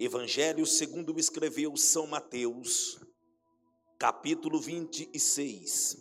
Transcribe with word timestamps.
Evangelho 0.00 0.64
segundo 0.64 1.18
escreveu 1.18 1.76
São 1.76 2.06
Mateus, 2.06 3.00
capítulo 3.98 4.60
26, 4.60 5.96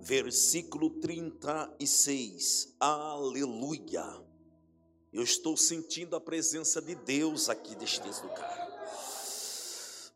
versículo 0.00 0.88
36. 0.98 2.74
Aleluia. 2.80 4.24
Eu 5.12 5.22
estou 5.22 5.54
sentindo 5.54 6.16
a 6.16 6.20
presença 6.20 6.80
de 6.80 6.94
Deus 6.94 7.50
aqui 7.50 7.76
neste 7.76 8.00
lugar. 8.22 8.68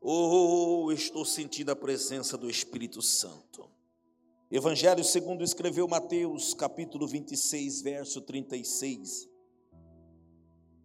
Oh, 0.00 0.90
estou 0.92 1.26
sentindo 1.26 1.70
a 1.70 1.76
presença 1.76 2.38
do 2.38 2.48
Espírito 2.48 3.02
Santo. 3.02 3.70
Evangelho 4.50 5.04
segundo 5.04 5.44
escreveu 5.44 5.86
Mateus, 5.86 6.54
capítulo 6.54 7.06
26, 7.06 7.82
verso 7.82 8.22
36. 8.22 9.28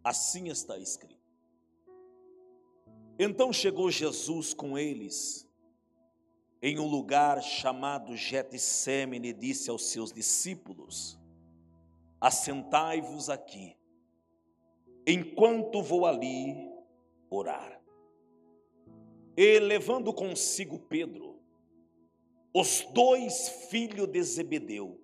Assim 0.04 0.50
está 0.50 0.78
escrito. 0.78 1.17
Então 3.20 3.52
chegou 3.52 3.90
Jesus 3.90 4.54
com 4.54 4.78
eles 4.78 5.48
em 6.62 6.80
um 6.80 6.88
lugar 6.88 7.42
chamado 7.42 8.16
Getsemane 8.16 9.30
e 9.30 9.34
disse 9.34 9.70
aos 9.70 9.90
seus 9.90 10.12
discípulos: 10.12 11.20
Assentai-vos 12.22 13.30
aqui, 13.30 13.76
enquanto 15.06 15.82
vou 15.82 16.06
ali 16.06 16.72
orar. 17.30 17.82
E 19.36 19.60
levando 19.60 20.14
consigo 20.14 20.80
Pedro, 20.80 21.40
os 22.54 22.82
dois 22.92 23.50
filhos 23.70 24.08
de 24.08 24.22
Zebedeu, 24.24 25.00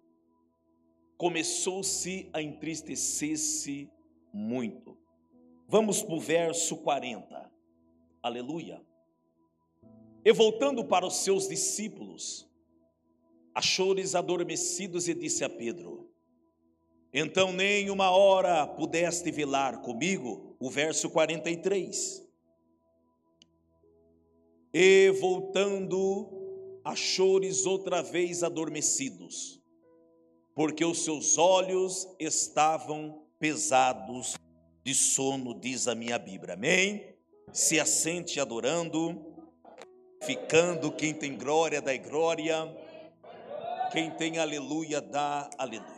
começou-se 1.17 2.29
a 2.33 2.41
entristecer-se 2.41 3.89
muito. 4.31 4.97
Vamos 5.67 6.01
para 6.01 6.15
o 6.15 6.19
verso 6.19 6.77
40. 6.77 7.52
Aleluia. 8.23 8.81
E 10.23 10.31
voltando 10.31 10.85
para 10.85 11.05
os 11.05 11.17
seus 11.17 11.49
discípulos, 11.49 12.49
achou-lhes 13.53 14.15
adormecidos 14.15 15.09
e 15.09 15.13
disse 15.13 15.43
a 15.43 15.49
Pedro: 15.49 16.09
Então 17.13 17.51
nem 17.51 17.89
uma 17.89 18.11
hora 18.11 18.65
pudeste 18.65 19.29
velar 19.29 19.81
comigo? 19.81 20.55
O 20.57 20.69
verso 20.69 21.09
43. 21.09 22.25
E 24.73 25.11
voltando, 25.19 26.79
achou-lhes 26.81 27.65
outra 27.65 28.01
vez 28.01 28.41
adormecidos, 28.41 29.61
porque 30.55 30.85
os 30.85 31.03
seus 31.03 31.37
olhos 31.37 32.07
estavam 32.17 33.21
pesados 33.37 34.35
de 34.81 34.95
sono, 34.95 35.53
diz 35.53 35.89
a 35.89 35.93
minha 35.93 36.17
Bíblia. 36.17 36.53
Amém? 36.53 37.12
Se 37.51 37.79
assente 37.79 38.39
adorando, 38.39 39.33
ficando, 40.23 40.91
quem 40.91 41.13
tem 41.13 41.37
glória 41.37 41.81
dá 41.81 41.95
glória, 41.97 42.55
quem 43.91 44.09
tem 44.11 44.37
aleluia 44.39 45.01
dá 45.01 45.49
aleluia. 45.57 45.91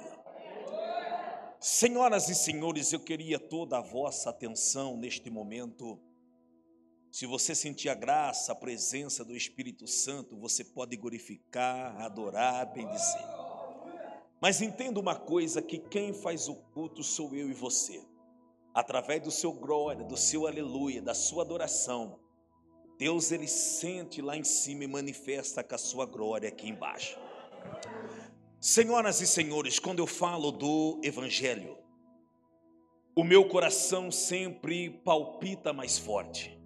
Senhoras 1.59 2.29
e 2.29 2.35
senhores, 2.35 2.93
eu 2.93 2.99
queria 2.99 3.39
toda 3.39 3.77
a 3.77 3.81
vossa 3.81 4.29
atenção 4.29 4.97
neste 4.97 5.29
momento. 5.29 5.99
Se 7.11 7.25
você 7.25 7.55
sentir 7.55 7.89
a 7.89 7.95
graça, 7.95 8.51
a 8.51 8.55
presença 8.55 9.23
do 9.23 9.35
Espírito 9.35 9.87
Santo, 9.87 10.37
você 10.37 10.63
pode 10.63 10.97
glorificar, 10.97 11.99
adorar, 12.01 12.71
bendizer. 12.73 13.25
Mas 14.41 14.61
entenda 14.61 14.99
uma 14.99 15.15
coisa: 15.15 15.61
que 15.61 15.79
quem 15.79 16.13
faz 16.13 16.47
o 16.47 16.55
culto 16.55 17.03
sou 17.03 17.33
eu 17.33 17.49
e 17.49 17.53
você 17.53 18.03
através 18.75 19.21
do 19.21 19.31
seu 19.31 19.53
glória, 19.53 20.03
do 20.03 20.17
seu 20.17 20.45
aleluia, 20.45 21.01
da 21.01 21.13
sua 21.13 21.43
adoração, 21.43 22.19
Deus 22.99 23.31
ele 23.31 23.47
sente 23.47 24.21
lá 24.21 24.35
em 24.35 24.43
cima 24.43 24.83
e 24.83 24.87
manifesta 24.87 25.63
com 25.63 25.75
a 25.75 25.77
sua 25.77 26.05
glória 26.05 26.49
aqui 26.49 26.67
embaixo. 26.67 27.17
Senhoras 28.59 29.21
e 29.21 29.27
senhores, 29.27 29.79
quando 29.79 29.99
eu 29.99 30.07
falo 30.07 30.51
do 30.51 30.99
evangelho, 31.01 31.77
o 33.15 33.23
meu 33.23 33.47
coração 33.47 34.11
sempre 34.11 34.89
palpita 34.89 35.71
mais 35.71 35.97
forte. 35.97 36.59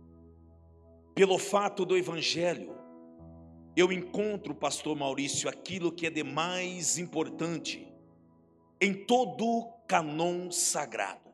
Pelo 1.13 1.37
fato 1.37 1.85
do 1.85 1.95
evangelho, 1.95 2.75
eu 3.75 3.91
encontro, 3.91 4.55
pastor 4.55 4.95
Maurício, 4.95 5.47
aquilo 5.47 5.91
que 5.91 6.07
é 6.07 6.09
de 6.09 6.23
mais 6.23 6.97
importante 6.97 7.87
em 8.81 8.93
todo 9.05 9.45
o 9.45 9.73
canon 9.87 10.49
sagrado 10.49 11.28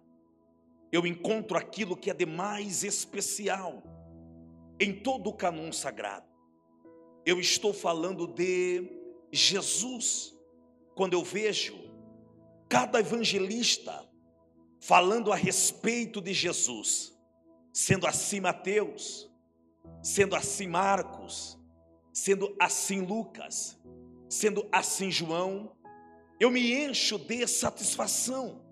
eu 0.95 1.05
encontro 1.05 1.57
aquilo 1.57 1.97
que 1.97 2.09
é 2.09 2.13
de 2.13 2.25
mais 2.25 2.81
especial 2.85 3.83
em 4.79 4.93
todo 4.93 5.29
o 5.29 5.33
canon 5.33 5.73
sagrado. 5.73 6.25
Eu 7.25 7.37
estou 7.37 7.73
falando 7.73 8.25
de 8.25 8.89
Jesus. 9.29 10.33
Quando 10.95 11.11
eu 11.11 11.21
vejo 11.21 11.75
cada 12.69 13.01
evangelista 13.01 14.09
falando 14.79 15.33
a 15.33 15.35
respeito 15.35 16.21
de 16.21 16.33
Jesus, 16.33 17.13
sendo 17.73 18.07
assim 18.07 18.39
Mateus, 18.39 19.29
sendo 20.01 20.33
assim 20.33 20.67
Marcos, 20.67 21.59
sendo 22.13 22.55
assim 22.57 23.01
Lucas, 23.01 23.77
sendo 24.29 24.65
assim 24.71 25.11
João, 25.11 25.75
eu 26.39 26.49
me 26.49 26.73
encho 26.73 27.17
de 27.17 27.45
satisfação 27.47 28.64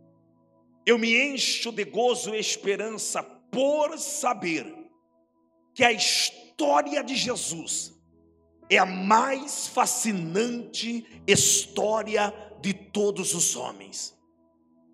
eu 0.86 0.98
me 0.98 1.16
encho 1.16 1.72
de 1.72 1.86
gozo 1.86 2.34
e 2.36 2.40
esperança 2.40 3.24
por 3.24 3.98
saber 3.98 4.66
que 5.74 5.84
a 5.84 5.92
história 5.92 7.04
de 7.04 7.16
Jesus 7.16 7.94
é 8.70 8.78
a 8.78 8.86
mais 8.86 9.68
fascinante 9.68 11.06
história 11.28 12.34
de 12.62 12.74
todos 12.74 13.34
os 13.34 13.56
homens. 13.56 14.18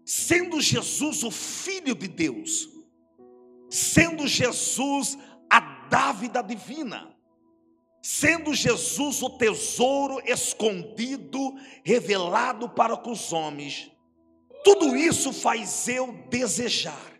Sendo 0.05 0.59
Jesus 0.59 1.23
o 1.23 1.31
Filho 1.31 1.93
de 1.95 2.07
Deus, 2.07 2.69
sendo 3.69 4.27
Jesus 4.27 5.17
a 5.49 5.59
dávida 5.89 6.41
divina, 6.41 7.15
sendo 8.01 8.53
Jesus 8.53 9.21
o 9.21 9.29
tesouro 9.29 10.21
escondido, 10.25 11.55
revelado 11.83 12.69
para 12.69 12.99
os 13.09 13.31
homens, 13.31 13.91
tudo 14.75 14.95
isso 14.95 15.33
faz 15.33 15.87
eu 15.87 16.11
desejar 16.29 17.11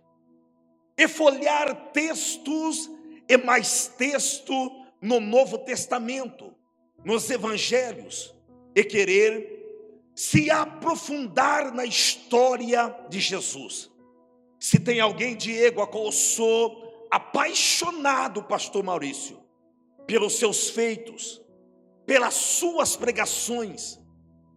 e 0.95 1.07
folhear 1.07 1.91
textos 1.91 2.87
e 3.27 3.37
mais 3.37 3.87
texto 3.87 4.53
no 5.01 5.19
Novo 5.19 5.57
Testamento, 5.57 6.53
nos 7.03 7.27
Evangelhos, 7.31 8.35
e 8.75 8.83
querer 8.83 10.11
se 10.13 10.51
aprofundar 10.51 11.73
na 11.73 11.85
história 11.85 12.95
de 13.09 13.19
Jesus. 13.19 13.89
Se 14.59 14.79
tem 14.79 14.99
alguém, 14.99 15.35
Diego, 15.35 15.81
a 15.81 15.88
qual 15.88 16.05
eu 16.05 16.11
sou 16.11 17.07
apaixonado, 17.09 18.43
Pastor 18.43 18.83
Maurício, 18.83 19.39
pelos 20.05 20.38
seus 20.38 20.69
feitos, 20.69 21.41
pelas 22.05 22.35
suas 22.35 22.95
pregações, 22.95 23.99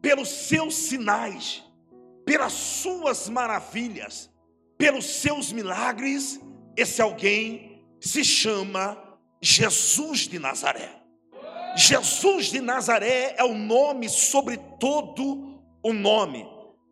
pelos 0.03 0.29
seus 0.29 0.75
sinais, 0.75 1.65
pelas 2.25 2.53
suas 2.53 3.29
maravilhas, 3.29 4.31
pelos 4.79 5.07
seus 5.07 5.53
milagres, 5.53 6.41
esse 6.77 7.01
alguém 7.03 7.85
se 8.01 8.25
chama 8.25 8.97
Jesus 9.41 10.21
de 10.29 10.39
Nazaré. 10.39 11.03
Jesus 11.77 12.47
de 12.47 12.61
Nazaré 12.61 13.35
é 13.37 13.45
o 13.45 13.55
nome 13.55 14.09
sobre 14.09 14.57
todo 14.79 15.61
o 15.83 15.93
nome. 15.93 16.47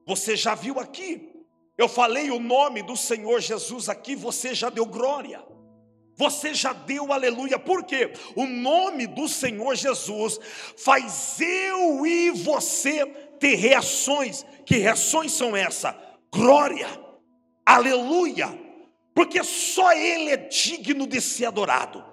Você 0.06 0.36
já 0.36 0.54
viu 0.54 0.78
aqui? 0.78 1.30
Eu 1.76 1.88
falei 1.88 2.30
o 2.30 2.38
nome 2.38 2.82
do 2.82 2.96
Senhor 2.96 3.40
Jesus 3.40 3.88
aqui, 3.88 4.14
você 4.14 4.54
já 4.54 4.68
deu 4.68 4.84
glória. 4.84 5.42
Você 6.16 6.52
já 6.52 6.74
deu 6.74 7.12
aleluia, 7.12 7.58
por 7.58 7.84
quê? 7.84 8.12
O 8.36 8.44
nome 8.44 9.06
do 9.06 9.26
Senhor 9.26 9.74
Jesus 9.74 10.38
faz 10.76 11.40
eu 11.40 12.04
e 12.04 12.30
você 12.30 13.29
ter 13.40 13.56
reações. 13.56 14.46
Que 14.64 14.76
reações 14.76 15.32
são 15.32 15.56
essas? 15.56 15.94
Glória, 16.32 16.86
aleluia, 17.66 18.56
porque 19.12 19.42
só 19.42 19.90
Ele 19.92 20.30
é 20.30 20.36
digno 20.36 21.06
de 21.06 21.20
ser 21.20 21.46
adorado. 21.46 22.04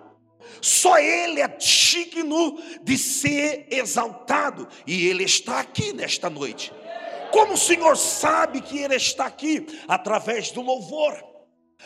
Só 0.59 0.97
Ele 0.97 1.39
é 1.39 1.47
digno 1.47 2.59
de 2.81 2.97
ser 2.97 3.67
exaltado, 3.69 4.67
e 4.87 5.07
Ele 5.07 5.23
está 5.23 5.59
aqui 5.59 5.93
nesta 5.93 6.29
noite. 6.31 6.73
Como 7.31 7.53
o 7.53 7.57
Senhor 7.57 7.95
sabe 7.95 8.61
que 8.61 8.79
Ele 8.79 8.95
está 8.95 9.25
aqui? 9.25 9.67
Através 9.87 10.49
do 10.49 10.61
louvor. 10.61 11.13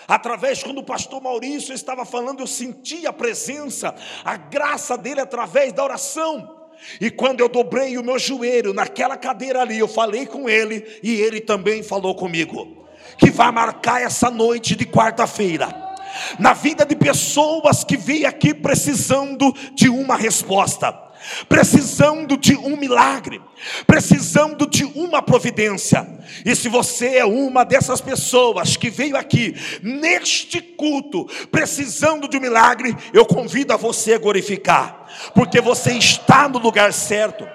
Através, 0.08 0.64
quando 0.64 0.78
o 0.78 0.86
pastor 0.86 1.22
Maurício 1.22 1.74
estava 1.74 2.06
falando, 2.06 2.40
eu 2.40 2.48
senti 2.48 3.06
a 3.06 3.12
presença, 3.12 3.94
a 4.24 4.38
graça 4.38 4.98
dele 4.98 5.20
através 5.20 5.74
da 5.74 5.84
oração. 5.84 6.61
E 7.00 7.10
quando 7.10 7.42
eu 7.42 7.50
dobrei 7.50 7.98
o 7.98 8.04
meu 8.04 8.18
joelho 8.18 8.74
naquela 8.74 9.18
cadeira 9.18 9.62
ali, 9.62 9.80
eu 9.80 9.88
falei 9.88 10.26
com 10.26 10.50
ele 10.50 10.86
e 11.04 11.22
ele 11.22 11.40
também 11.40 11.84
falou 11.84 12.16
comigo. 12.16 12.86
Que 13.18 13.30
vai 13.30 13.52
marcar 13.52 14.02
essa 14.02 14.30
noite 14.30 14.76
de 14.76 14.86
quarta-feira 14.86 15.92
na 16.40 16.54
vida 16.54 16.86
de 16.86 16.96
pessoas 16.96 17.84
que 17.84 17.98
vêm 17.98 18.26
aqui 18.26 18.54
precisando 18.54 19.54
de 19.74 19.90
uma 19.90 20.16
resposta, 20.16 20.98
precisando 21.48 22.38
de 22.38 22.56
um 22.56 22.76
milagre, 22.78 23.42
precisando 23.86 24.68
de 24.68 24.84
uma 24.84 25.22
providência. 25.22 26.08
E 26.46 26.56
se 26.56 26.70
você 26.70 27.18
é 27.18 27.26
uma 27.26 27.64
dessas 27.64 28.02
pessoas 28.02 28.76
que 28.76 28.90
veio 28.90 29.16
aqui 29.16 29.56
neste 29.82 30.62
culto 30.62 31.28
precisando 31.52 32.28
de 32.28 32.38
um 32.38 32.42
milagre, 32.42 32.96
eu 33.14 33.26
convido 33.26 33.74
a 33.74 33.78
você 33.78 34.14
a 34.14 34.20
glorificar, 34.20 35.32
porque 35.34 35.62
você 35.62 35.94
está 35.94 36.48
no 36.48 36.60
lugar 36.60 36.94
certo. 36.94 37.48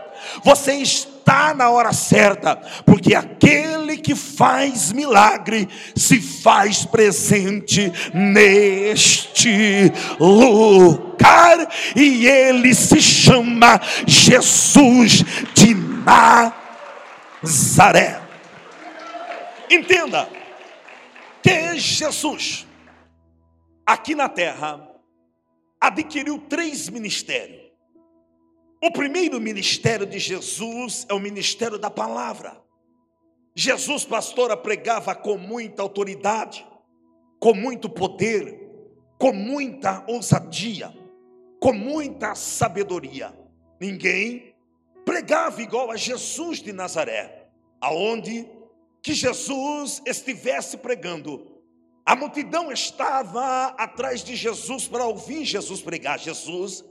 Você 0.43 0.75
está 0.75 1.16
na 1.57 1.71
hora 1.71 1.93
certa, 1.93 2.57
porque 2.85 3.15
aquele 3.15 3.97
que 3.97 4.15
faz 4.15 4.93
milagre 4.93 5.69
se 5.95 6.21
faz 6.21 6.85
presente 6.85 7.93
neste 8.15 9.93
lugar, 10.21 11.69
e 11.95 12.27
ele 12.27 12.75
se 12.75 13.01
chama 13.01 13.81
Jesus 14.07 15.25
de 15.55 15.75
Nazaré. 17.43 18.21
Entenda 19.69 20.29
que 21.43 21.79
Jesus, 21.79 22.67
aqui 23.85 24.15
na 24.15 24.29
terra, 24.29 24.81
adquiriu 25.81 26.39
três 26.39 26.89
ministérios. 26.89 27.56
O 28.83 28.91
primeiro 28.91 29.41
ministério 29.41 30.07
de 30.07 30.19
Jesus 30.19 31.07
é 31.09 31.15
o 31.15 31.19
ministério 31.19 31.79
da 31.79 31.91
palavra. 31.91 32.61
Jesus, 33.55 34.05
pastora, 34.05 34.57
pregava 34.57 35.15
com 35.15 35.39
muita 35.39 35.83
autoridade, 35.83 36.67
com 37.41 37.55
muito 37.55 37.89
poder, 37.89 38.69
com 39.19 39.33
muita 39.33 40.05
ousadia, 40.07 40.93
com 41.59 41.73
muita 41.73 42.35
sabedoria. 42.35 43.35
Ninguém 43.81 44.55
pregava 45.07 45.63
igual 45.63 45.91
a 45.91 45.97
Jesus 45.97 46.59
de 46.59 46.73
Nazaré, 46.73 47.49
aonde 47.81 48.47
que 49.03 49.15
Jesus 49.15 50.03
estivesse 50.05 50.77
pregando, 50.77 51.57
a 52.05 52.15
multidão 52.15 52.71
estava 52.71 53.69
atrás 53.79 54.23
de 54.23 54.37
Jesus 54.37 54.87
para 54.87 55.07
ouvir 55.07 55.45
Jesus 55.45 55.81
pregar. 55.81 56.19
Jesus 56.19 56.85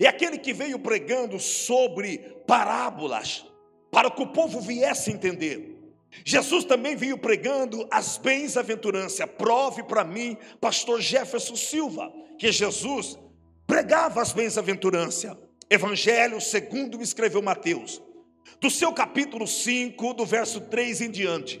é 0.00 0.06
aquele 0.06 0.38
que 0.38 0.52
veio 0.52 0.78
pregando 0.78 1.38
sobre 1.38 2.18
parábolas, 2.46 3.44
para 3.90 4.10
que 4.10 4.22
o 4.22 4.26
povo 4.26 4.60
viesse 4.60 5.10
entender. 5.10 5.76
Jesus 6.24 6.64
também 6.64 6.96
veio 6.96 7.18
pregando 7.18 7.86
as 7.90 8.16
bens-aventuranças. 8.18 9.28
Prove 9.36 9.82
para 9.82 10.04
mim, 10.04 10.36
pastor 10.60 11.00
Jefferson 11.00 11.56
Silva, 11.56 12.12
que 12.38 12.50
Jesus 12.50 13.18
pregava 13.66 14.22
as 14.22 14.32
bens-aventuranças. 14.32 15.36
Evangelho 15.68 16.40
segundo 16.40 17.02
escreveu 17.02 17.42
Mateus. 17.42 18.02
Do 18.60 18.70
seu 18.70 18.92
capítulo 18.92 19.46
5, 19.46 20.14
do 20.14 20.24
verso 20.24 20.60
3 20.60 21.02
em 21.02 21.10
diante. 21.10 21.60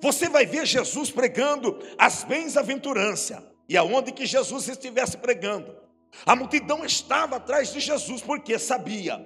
Você 0.00 0.28
vai 0.28 0.46
ver 0.46 0.66
Jesus 0.66 1.10
pregando 1.10 1.78
as 1.98 2.24
bens-aventuranças. 2.24 3.42
E 3.68 3.76
aonde 3.76 4.12
que 4.12 4.26
Jesus 4.26 4.68
estivesse 4.68 5.16
pregando, 5.18 5.74
a 6.26 6.36
multidão 6.36 6.84
estava 6.84 7.36
atrás 7.36 7.72
de 7.72 7.80
Jesus 7.80 8.22
porque 8.22 8.58
sabia 8.58 9.24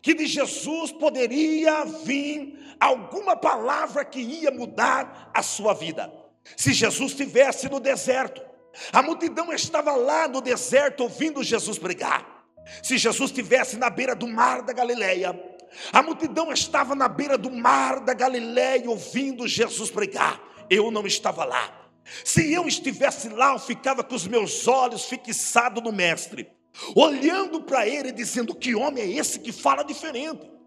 que 0.00 0.14
de 0.14 0.26
Jesus 0.26 0.92
poderia 0.92 1.84
vir 1.84 2.76
alguma 2.78 3.36
palavra 3.36 4.04
que 4.04 4.20
ia 4.20 4.50
mudar 4.50 5.30
a 5.34 5.42
sua 5.42 5.74
vida. 5.74 6.12
Se 6.56 6.72
Jesus 6.72 7.12
estivesse 7.12 7.68
no 7.68 7.80
deserto, 7.80 8.40
a 8.92 9.02
multidão 9.02 9.52
estava 9.52 9.94
lá 9.96 10.28
no 10.28 10.40
deserto 10.40 11.02
ouvindo 11.02 11.42
Jesus 11.42 11.78
pregar. 11.78 12.46
Se 12.82 12.96
Jesus 12.98 13.30
estivesse 13.30 13.76
na 13.76 13.90
beira 13.90 14.14
do 14.14 14.26
mar 14.26 14.62
da 14.62 14.72
Galileia, 14.72 15.38
a 15.92 16.02
multidão 16.02 16.52
estava 16.52 16.94
na 16.94 17.08
beira 17.08 17.36
do 17.36 17.50
mar 17.50 18.00
da 18.00 18.14
Galileia 18.14 18.88
ouvindo 18.88 19.48
Jesus 19.48 19.90
pregar. 19.90 20.40
Eu 20.70 20.90
não 20.90 21.06
estava 21.06 21.44
lá. 21.44 21.77
Se 22.24 22.52
eu 22.52 22.66
estivesse 22.66 23.28
lá, 23.28 23.52
eu 23.52 23.58
ficava 23.58 24.02
com 24.02 24.14
os 24.14 24.26
meus 24.26 24.66
olhos 24.66 25.04
fixados 25.04 25.82
no 25.82 25.92
Mestre, 25.92 26.48
olhando 26.94 27.62
para 27.62 27.86
ele, 27.86 28.12
dizendo: 28.12 28.54
Que 28.54 28.74
homem 28.74 29.04
é 29.04 29.10
esse 29.18 29.38
que 29.38 29.52
fala 29.52 29.82
diferente? 29.82 30.58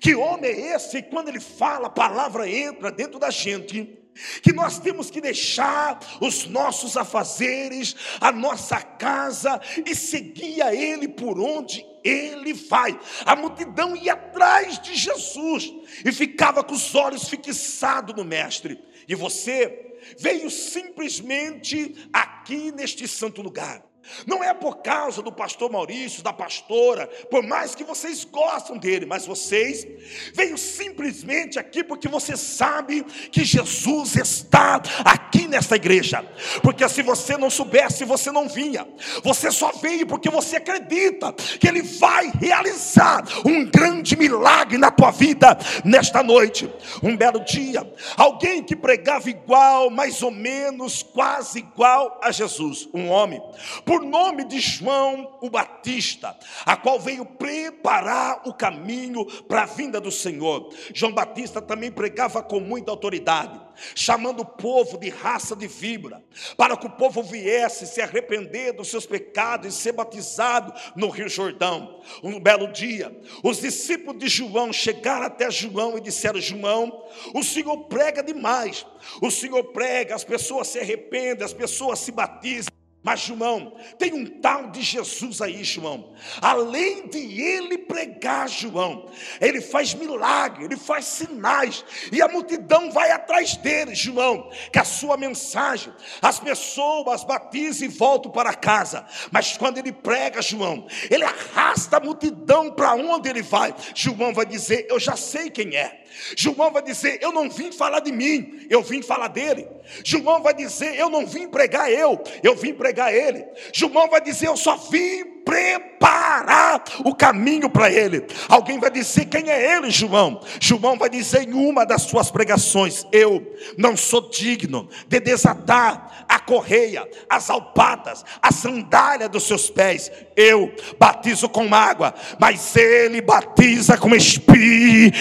Que 0.00 0.14
homem 0.14 0.50
é 0.50 0.74
esse? 0.74 0.98
E 0.98 1.02
quando 1.02 1.28
ele 1.28 1.40
fala, 1.40 1.88
a 1.88 1.90
palavra 1.90 2.48
entra 2.48 2.90
dentro 2.90 3.18
da 3.18 3.30
gente. 3.30 4.02
Que 4.42 4.50
nós 4.50 4.78
temos 4.78 5.10
que 5.10 5.20
deixar 5.20 5.98
os 6.22 6.46
nossos 6.46 6.96
afazeres, 6.96 7.94
a 8.18 8.32
nossa 8.32 8.80
casa 8.80 9.60
e 9.84 9.94
seguir 9.94 10.62
a 10.62 10.74
Ele 10.74 11.06
por 11.06 11.38
onde 11.38 11.84
Ele 12.02 12.54
vai. 12.54 12.98
A 13.26 13.36
multidão 13.36 13.94
ia 13.94 14.14
atrás 14.14 14.78
de 14.78 14.94
Jesus 14.94 15.70
e 16.02 16.10
ficava 16.12 16.64
com 16.64 16.74
os 16.74 16.94
olhos 16.94 17.28
fixados 17.28 18.16
no 18.16 18.24
Mestre. 18.24 18.82
E 19.06 19.14
você 19.14 19.85
veio 20.18 20.50
simplesmente 20.50 21.94
aqui 22.12 22.72
neste 22.72 23.06
santo 23.06 23.42
lugar. 23.42 23.85
Não 24.26 24.42
é 24.42 24.52
por 24.54 24.78
causa 24.78 25.22
do 25.22 25.32
pastor 25.32 25.70
Maurício, 25.70 26.22
da 26.22 26.32
pastora, 26.32 27.06
por 27.30 27.42
mais 27.42 27.74
que 27.74 27.84
vocês 27.84 28.24
gostam 28.24 28.76
dele, 28.76 29.06
mas 29.06 29.26
vocês 29.26 29.86
veio 30.34 30.56
simplesmente 30.56 31.58
aqui 31.58 31.84
porque 31.84 32.08
você 32.08 32.36
sabe 32.36 33.02
que 33.30 33.44
Jesus 33.44 34.16
está 34.16 34.80
aqui 35.04 35.46
nesta 35.46 35.76
igreja. 35.76 36.24
Porque 36.62 36.88
se 36.88 37.02
você 37.02 37.36
não 37.36 37.50
soubesse, 37.50 38.04
você 38.04 38.30
não 38.30 38.48
vinha. 38.48 38.86
Você 39.22 39.50
só 39.50 39.72
veio 39.72 40.06
porque 40.06 40.30
você 40.30 40.56
acredita 40.56 41.32
que 41.32 41.66
ele 41.66 41.82
vai 41.82 42.30
realizar 42.40 43.24
um 43.44 43.64
grande 43.64 44.16
milagre 44.16 44.78
na 44.78 44.90
tua 44.90 45.10
vida 45.10 45.56
nesta 45.84 46.22
noite. 46.22 46.72
Um 47.02 47.16
belo 47.16 47.40
dia, 47.44 47.90
alguém 48.16 48.62
que 48.62 48.76
pregava 48.76 49.28
igual, 49.30 49.90
mais 49.90 50.22
ou 50.22 50.30
menos, 50.30 51.02
quase 51.02 51.60
igual 51.60 52.20
a 52.22 52.30
Jesus, 52.30 52.88
um 52.92 53.08
homem. 53.08 53.40
Por 53.84 53.95
por 53.96 54.04
nome 54.04 54.44
de 54.44 54.60
João 54.60 55.38
o 55.40 55.48
Batista, 55.48 56.36
a 56.66 56.76
qual 56.76 57.00
veio 57.00 57.24
preparar 57.24 58.42
o 58.46 58.52
caminho 58.52 59.24
para 59.44 59.62
a 59.62 59.66
vinda 59.66 59.98
do 59.98 60.10
Senhor. 60.10 60.68
João 60.92 61.12
Batista 61.12 61.62
também 61.62 61.90
pregava 61.90 62.42
com 62.42 62.60
muita 62.60 62.90
autoridade, 62.90 63.58
chamando 63.94 64.40
o 64.40 64.44
povo 64.44 64.98
de 64.98 65.08
raça 65.08 65.56
de 65.56 65.66
víbora, 65.66 66.22
para 66.58 66.76
que 66.76 66.86
o 66.86 66.90
povo 66.90 67.22
viesse 67.22 67.86
se 67.86 68.02
arrepender 68.02 68.74
dos 68.74 68.88
seus 68.88 69.06
pecados 69.06 69.74
e 69.74 69.78
ser 69.78 69.92
batizado 69.92 70.74
no 70.94 71.08
Rio 71.08 71.30
Jordão. 71.30 72.02
Um 72.22 72.38
belo 72.38 72.70
dia, 72.70 73.18
os 73.42 73.62
discípulos 73.62 74.18
de 74.18 74.28
João 74.28 74.74
chegaram 74.74 75.24
até 75.24 75.50
João 75.50 75.96
e 75.96 76.02
disseram: 76.02 76.38
João, 76.38 77.02
o 77.32 77.42
Senhor 77.42 77.84
prega 77.84 78.22
demais, 78.22 78.84
o 79.22 79.30
Senhor 79.30 79.64
prega, 79.72 80.14
as 80.14 80.24
pessoas 80.24 80.68
se 80.68 80.78
arrependem, 80.78 81.46
as 81.46 81.54
pessoas 81.54 82.00
se 82.00 82.12
batizam. 82.12 82.76
Mas, 83.06 83.20
João, 83.20 83.72
tem 84.00 84.12
um 84.12 84.26
tal 84.26 84.68
de 84.72 84.82
Jesus 84.82 85.40
aí, 85.40 85.62
João. 85.62 86.12
Além 86.42 87.06
de 87.06 87.40
ele 87.40 87.78
pregar, 87.78 88.48
João, 88.48 89.08
ele 89.40 89.60
faz 89.60 89.94
milagre, 89.94 90.64
ele 90.64 90.76
faz 90.76 91.04
sinais, 91.04 91.84
e 92.10 92.20
a 92.20 92.26
multidão 92.26 92.90
vai 92.90 93.12
atrás 93.12 93.56
dele, 93.58 93.94
João. 93.94 94.50
Que 94.72 94.80
a 94.80 94.84
sua 94.84 95.16
mensagem, 95.16 95.92
as 96.20 96.40
pessoas 96.40 97.22
batizam 97.22 97.86
e 97.86 97.88
voltam 97.88 98.32
para 98.32 98.52
casa. 98.52 99.06
Mas 99.30 99.56
quando 99.56 99.78
ele 99.78 99.92
prega, 99.92 100.42
João, 100.42 100.88
ele 101.08 101.22
arrasta 101.22 101.98
a 101.98 102.00
multidão 102.00 102.72
para 102.72 102.92
onde 102.94 103.28
ele 103.28 103.42
vai. 103.42 103.72
João 103.94 104.34
vai 104.34 104.46
dizer: 104.46 104.84
Eu 104.90 104.98
já 104.98 105.14
sei 105.14 105.48
quem 105.48 105.76
é. 105.76 106.05
João 106.36 106.72
vai 106.72 106.82
dizer: 106.82 107.18
Eu 107.20 107.32
não 107.32 107.50
vim 107.50 107.72
falar 107.72 108.00
de 108.00 108.12
mim, 108.12 108.66
eu 108.70 108.82
vim 108.82 109.02
falar 109.02 109.28
dele. 109.28 109.66
João 110.04 110.42
vai 110.42 110.54
dizer: 110.54 110.98
Eu 110.98 111.10
não 111.10 111.26
vim 111.26 111.48
pregar 111.48 111.90
eu, 111.90 112.22
eu 112.42 112.54
vim 112.56 112.74
pregar 112.74 113.14
ele. 113.14 113.44
João 113.72 114.08
vai 114.08 114.20
dizer: 114.20 114.48
Eu 114.48 114.56
só 114.56 114.76
vim 114.76 115.35
preparar 115.46 116.82
o 117.04 117.14
caminho 117.14 117.70
para 117.70 117.88
ele. 117.88 118.26
Alguém 118.48 118.80
vai 118.80 118.90
dizer 118.90 119.26
quem 119.26 119.48
é 119.48 119.76
ele, 119.76 119.92
João? 119.92 120.40
João 120.60 120.98
vai 120.98 121.08
dizer 121.08 121.48
em 121.48 121.54
uma 121.54 121.86
das 121.86 122.02
suas 122.02 122.32
pregações: 122.32 123.06
Eu 123.12 123.54
não 123.78 123.96
sou 123.96 124.28
digno 124.28 124.88
de 125.06 125.20
desatar 125.20 126.26
a 126.28 126.40
correia, 126.40 127.08
as 127.30 127.48
alpadas, 127.48 128.24
a 128.42 128.50
sandália 128.52 129.28
dos 129.28 129.44
seus 129.44 129.70
pés. 129.70 130.10
Eu 130.34 130.74
batizo 130.98 131.48
com 131.48 131.72
água, 131.72 132.12
mas 132.40 132.74
ele 132.74 133.20
batiza 133.20 133.96
com 133.96 134.14
Espírito 134.16 135.14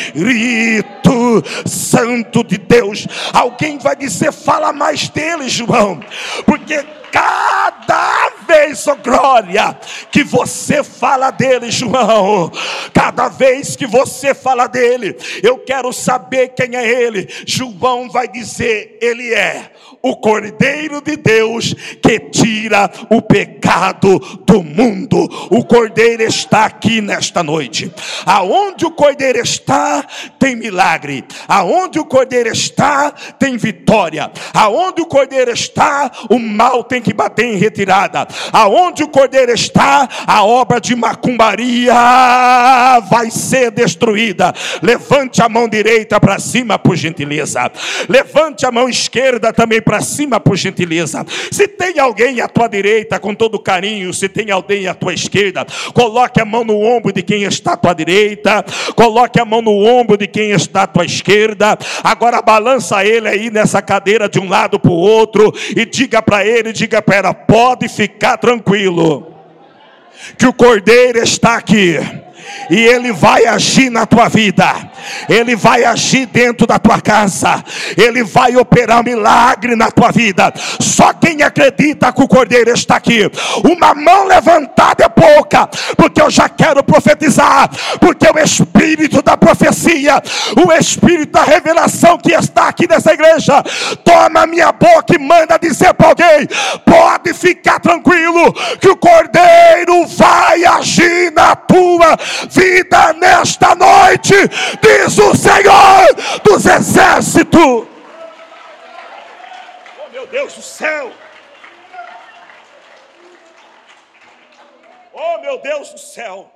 Santo 1.68 2.44
de 2.44 2.58
Deus. 2.58 3.08
Alguém 3.32 3.78
vai 3.78 3.96
dizer: 3.96 4.32
Fala 4.32 4.74
mais 4.74 5.08
dele, 5.10 5.48
João, 5.48 6.00
porque 6.46 6.84
cada 7.12 8.32
vez, 8.46 8.88
oh 8.88 8.96
glória, 8.96 9.78
que 10.12 10.24
você 10.24 10.84
fala 10.84 11.32
dele, 11.32 11.70
João, 11.72 12.52
cada 12.94 13.28
vez 13.28 13.76
que 13.76 13.86
você 13.86 14.34
fala 14.34 14.68
dele, 14.68 15.16
eu 15.44 15.58
quero 15.60 15.92
saber 15.92 16.50
quem 16.50 16.76
é 16.76 17.04
ele. 17.04 17.28
João 17.46 18.10
vai 18.10 18.28
dizer: 18.28 18.98
Ele 19.02 19.34
é 19.34 19.72
o 20.06 20.16
Cordeiro 20.16 21.02
de 21.02 21.18
Deus 21.18 21.74
que 22.00 22.20
tira 22.20 22.92
o 23.10 23.24
pecado 23.24 24.20
do 24.46 24.62
mundo. 24.62 25.28
O 25.50 25.66
Cordeiro 25.66 26.22
está 26.22 26.66
aqui 26.66 27.02
nesta 27.02 27.42
noite. 27.42 27.92
Aonde 28.24 28.86
o 28.86 28.92
Cordeiro 28.92 29.40
está, 29.40 30.06
tem 30.38 30.56
milagre. 30.56 31.26
Aonde 31.48 31.98
o 31.98 32.06
Cordeiro 32.06 32.50
está, 32.50 33.10
tem 33.40 33.58
vitória. 33.58 34.32
Aonde 34.54 35.02
o 35.02 35.08
Cordeiro 35.08 35.52
está, 35.52 36.12
o 36.30 36.38
mal 36.38 36.84
tem 36.84 37.02
que 37.02 37.12
bater 37.14 37.48
em 37.48 37.58
retirada. 37.58 38.28
Aonde 38.54 39.04
o 39.04 39.08
Cordeiro 39.08 39.54
está, 39.54 40.08
a 40.28 40.46
obra 40.46 40.80
de 40.80 40.96
macumbaria 40.96 41.96
vai 43.10 43.32
ser 43.32 43.72
destruída. 43.72 44.54
Levante 44.84 45.42
a 45.42 45.50
mão 45.50 45.68
direita 45.68 46.20
para 46.20 46.38
cima, 46.38 46.78
por 46.78 46.96
gentileza. 46.96 47.72
Levante 48.08 48.68
a 48.68 48.72
mão 48.72 48.88
esquerda 48.88 49.52
também 49.52 49.82
para 49.82 49.95
cima, 50.02 50.40
por 50.40 50.56
gentileza. 50.56 51.26
Se 51.52 51.68
tem 51.68 52.00
alguém 52.00 52.42
à 52.42 52.48
tua 52.48 52.68
direita, 52.68 53.20
com 53.20 53.34
todo 53.34 53.60
carinho, 53.60 54.14
se 54.14 54.28
tem 54.30 54.52
alguém 54.52 54.88
à 54.88 54.94
tua 54.94 55.14
esquerda, 55.14 55.66
coloque 55.94 56.42
a 56.42 56.46
mão 56.46 56.64
no 56.64 56.80
ombro 56.80 57.12
de 57.12 57.22
quem 57.22 57.44
está 57.44 57.74
à 57.74 57.78
tua 57.78 57.94
direita, 57.94 58.64
coloque 58.96 59.40
a 59.40 59.46
mão 59.46 59.62
no 59.62 59.86
ombro 59.86 60.18
de 60.18 60.28
quem 60.28 60.52
está 60.52 60.84
à 60.84 60.88
tua 60.88 61.06
esquerda. 61.06 61.78
Agora 62.04 62.42
balança 62.42 63.06
ele 63.06 63.28
aí 63.28 63.50
nessa 63.50 63.82
cadeira 63.82 64.28
de 64.28 64.40
um 64.40 64.50
lado 64.50 64.80
para 64.80 64.92
o 64.92 64.96
outro 64.96 65.54
e 65.76 65.86
diga 65.86 66.22
para 66.22 66.46
ele, 66.46 66.74
diga 66.74 67.02
para 67.02 67.16
ela, 67.16 67.34
pode 67.34 67.88
ficar 67.88 68.38
tranquilo. 68.38 69.34
Que 70.38 70.46
o 70.48 70.54
cordeiro 70.54 71.20
está 71.20 71.56
aqui 71.56 72.00
e 72.70 72.80
Ele 72.80 73.12
vai 73.12 73.46
agir 73.46 73.90
na 73.90 74.06
tua 74.06 74.28
vida, 74.28 74.66
Ele 75.30 75.56
vai 75.56 75.84
agir 75.84 76.26
dentro 76.26 76.66
da 76.66 76.80
tua 76.80 77.00
casa, 77.00 77.64
Ele 77.98 78.24
vai 78.24 78.56
operar 78.56 79.04
milagre 79.04 79.76
na 79.76 79.92
tua 79.92 80.12
vida. 80.12 80.54
Só 80.80 81.14
quem 81.14 81.42
acredita 81.44 82.12
que 82.12 82.22
o 82.22 82.28
Cordeiro 82.28 82.72
está 82.72 82.96
aqui, 82.96 83.30
uma 83.64 83.94
mão 83.94 84.26
levantada 84.28 85.06
é 85.06 85.10
pouca, 85.10 85.68
porque 85.96 86.22
eu 86.22 86.30
já 86.30 86.50
quero 86.50 86.84
profetizar, 86.84 87.70
porque 88.00 88.28
o 88.28 88.40
Espírito 88.40 89.22
da 89.22 89.38
profecia, 89.38 90.22
o 90.66 90.72
Espírito 90.74 91.32
da 91.32 91.44
revelação 91.44 92.18
que 92.18 92.34
está 92.34 92.68
aqui 92.68 92.88
nessa 92.88 93.14
igreja, 93.14 93.64
toma 94.04 94.46
minha 94.48 94.72
boca 94.72 95.16
e 95.16 95.20
manda 95.20 95.58
dizer 95.58 95.94
para 95.94 96.10
alguém: 96.10 96.48
pode 96.86 97.34
ficar 97.34 97.80
tranquilo, 97.80 98.54
que 98.80 98.90
o 98.90 98.98
Cordeiro 98.98 100.06
vai 100.08 100.66
agir 100.66 101.32
na 101.32 101.56
tua 101.56 101.76
vida 101.76 102.35
nesta 103.14 103.76
noite, 103.76 104.34
diz 104.82 105.18
o 105.18 105.36
Senhor 105.36 106.42
dos 106.44 106.66
exércitos. 106.66 107.88
Oh 110.00 110.10
meu 110.12 110.28
Deus 110.28 110.54
do 110.54 110.62
céu! 110.62 111.12
Oh 115.14 115.38
meu 115.40 115.58
Deus 115.60 115.90
do 115.90 116.00
céu! 116.00 116.52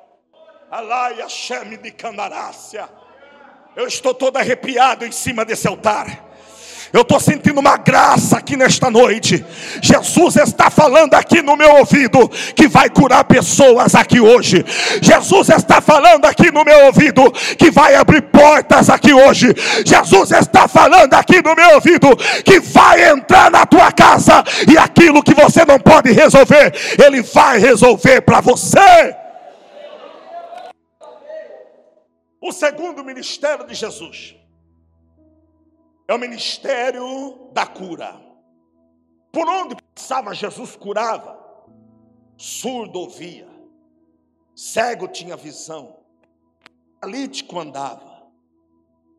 Alaia 0.72 1.28
chame 1.28 1.78
de 1.78 1.92
Candarácia. 1.92 2.88
Eu 3.76 3.88
estou 3.88 4.14
todo 4.14 4.38
arrepiado 4.38 5.06
em 5.06 5.12
cima 5.12 5.44
desse 5.44 5.68
altar. 5.68 6.29
Eu 6.91 7.01
estou 7.01 7.19
sentindo 7.19 7.60
uma 7.60 7.77
graça 7.77 8.38
aqui 8.38 8.58
nesta 8.58 8.89
noite. 8.89 9.46
Jesus 9.81 10.36
está 10.38 10.72
falando 10.72 11.13
aqui 11.13 11.41
no 11.41 11.55
meu 11.55 11.75
ouvido 11.75 12.27
que 12.55 12.67
vai 12.67 12.89
curar 12.89 13.24
pessoas 13.25 13.93
aqui 13.93 14.19
hoje. 14.19 14.65
Jesus 15.01 15.50
está 15.50 15.81
falando 15.81 16.25
aqui 16.25 16.51
no 16.51 16.63
meu 16.63 16.86
ouvido 16.86 17.31
que 17.58 17.69
vai 17.69 17.93
abrir 17.93 18.24
portas 18.24 18.89
aqui 18.89 19.13
hoje. 19.13 19.53
Jesus 19.86 20.31
está 20.31 20.67
falando 20.67 21.13
aqui 21.13 21.43
no 21.43 21.53
meu 21.53 21.75
ouvido 21.75 22.08
que 22.43 22.60
vai 22.60 23.10
entrar 23.10 23.51
na 23.51 23.67
tua 23.67 23.91
casa 23.91 24.43
e 24.67 24.77
aquilo 24.77 25.22
que 25.22 25.36
você 25.36 25.63
não 25.65 25.79
pode 25.79 26.12
resolver, 26.12 26.74
Ele 27.03 27.22
vai 27.22 27.60
resolver 27.60 28.22
para 28.22 28.41
você. 28.41 29.15
O 32.41 32.51
segundo 32.51 33.03
ministério 33.03 33.67
de 33.67 33.75
Jesus 33.75 34.38
é 36.10 36.13
o 36.13 36.18
ministério 36.18 37.51
da 37.54 37.68
cura. 37.68 38.20
Por 39.32 39.48
onde 39.48 39.75
passava, 39.94 40.34
Jesus 40.34 40.75
curava. 40.75 41.38
Surdo 42.36 43.01
ouvia, 43.01 43.48
cego 44.56 45.08
tinha 45.08 45.36
visão, 45.36 45.98
paralítico 47.00 47.60
andava. 47.60 48.24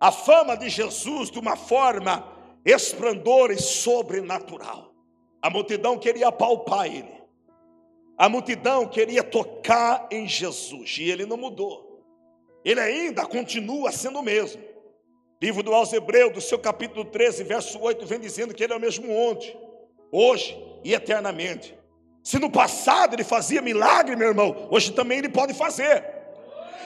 A 0.01 0.11
fama 0.11 0.57
de 0.57 0.69
Jesus 0.69 1.31
de 1.31 1.39
uma 1.39 1.55
forma 1.55 2.27
esplendor 2.65 3.53
e 3.53 3.59
sobrenatural. 3.59 4.93
A 5.41 5.49
multidão 5.49 5.97
queria 5.97 6.33
palpar 6.33 6.87
ele. 6.87 7.23
A 8.19 8.29
multidão 8.29 8.89
queria 8.89 9.23
tocar 9.23 10.09
em 10.11 10.27
Jesus 10.27 10.97
e 10.99 11.09
ele 11.09 11.25
não 11.25 11.37
mudou. 11.37 12.05
Ele 12.65 12.81
ainda 12.81 13.25
continua 13.27 13.93
sendo 13.93 14.19
o 14.19 14.23
mesmo. 14.23 14.70
Livro 15.43 15.63
do 15.63 15.73
aos 15.73 15.91
Hebreus, 15.91 16.35
do 16.35 16.41
seu 16.41 16.59
capítulo 16.59 17.03
13, 17.03 17.45
verso 17.45 17.81
8, 17.81 18.05
vem 18.05 18.21
dizendo 18.21 18.53
que 18.53 18.63
ele 18.63 18.75
é 18.75 18.77
o 18.77 18.81
mesmo 18.81 19.11
ontem, 19.11 19.57
hoje 20.13 20.55
e 20.85 20.93
eternamente. 20.93 21.75
Se 22.23 22.39
no 22.39 22.51
passado 22.51 23.15
ele 23.15 23.25
fazia 23.25 23.63
milagre, 23.63 24.15
meu 24.17 24.29
irmão, 24.29 24.69
hoje 24.71 24.93
também 24.93 25.17
ele 25.17 25.31
pode 25.31 25.55
fazer. 25.55 26.05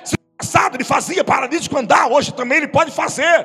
Se 0.05 0.13
no 0.13 0.37
passado 0.39 0.77
ele 0.77 0.85
fazia 0.85 1.25
paralítico 1.25 1.77
andar, 1.77 2.07
hoje 2.09 2.33
também 2.33 2.59
ele 2.59 2.69
pode 2.69 2.93
fazer. 2.93 3.45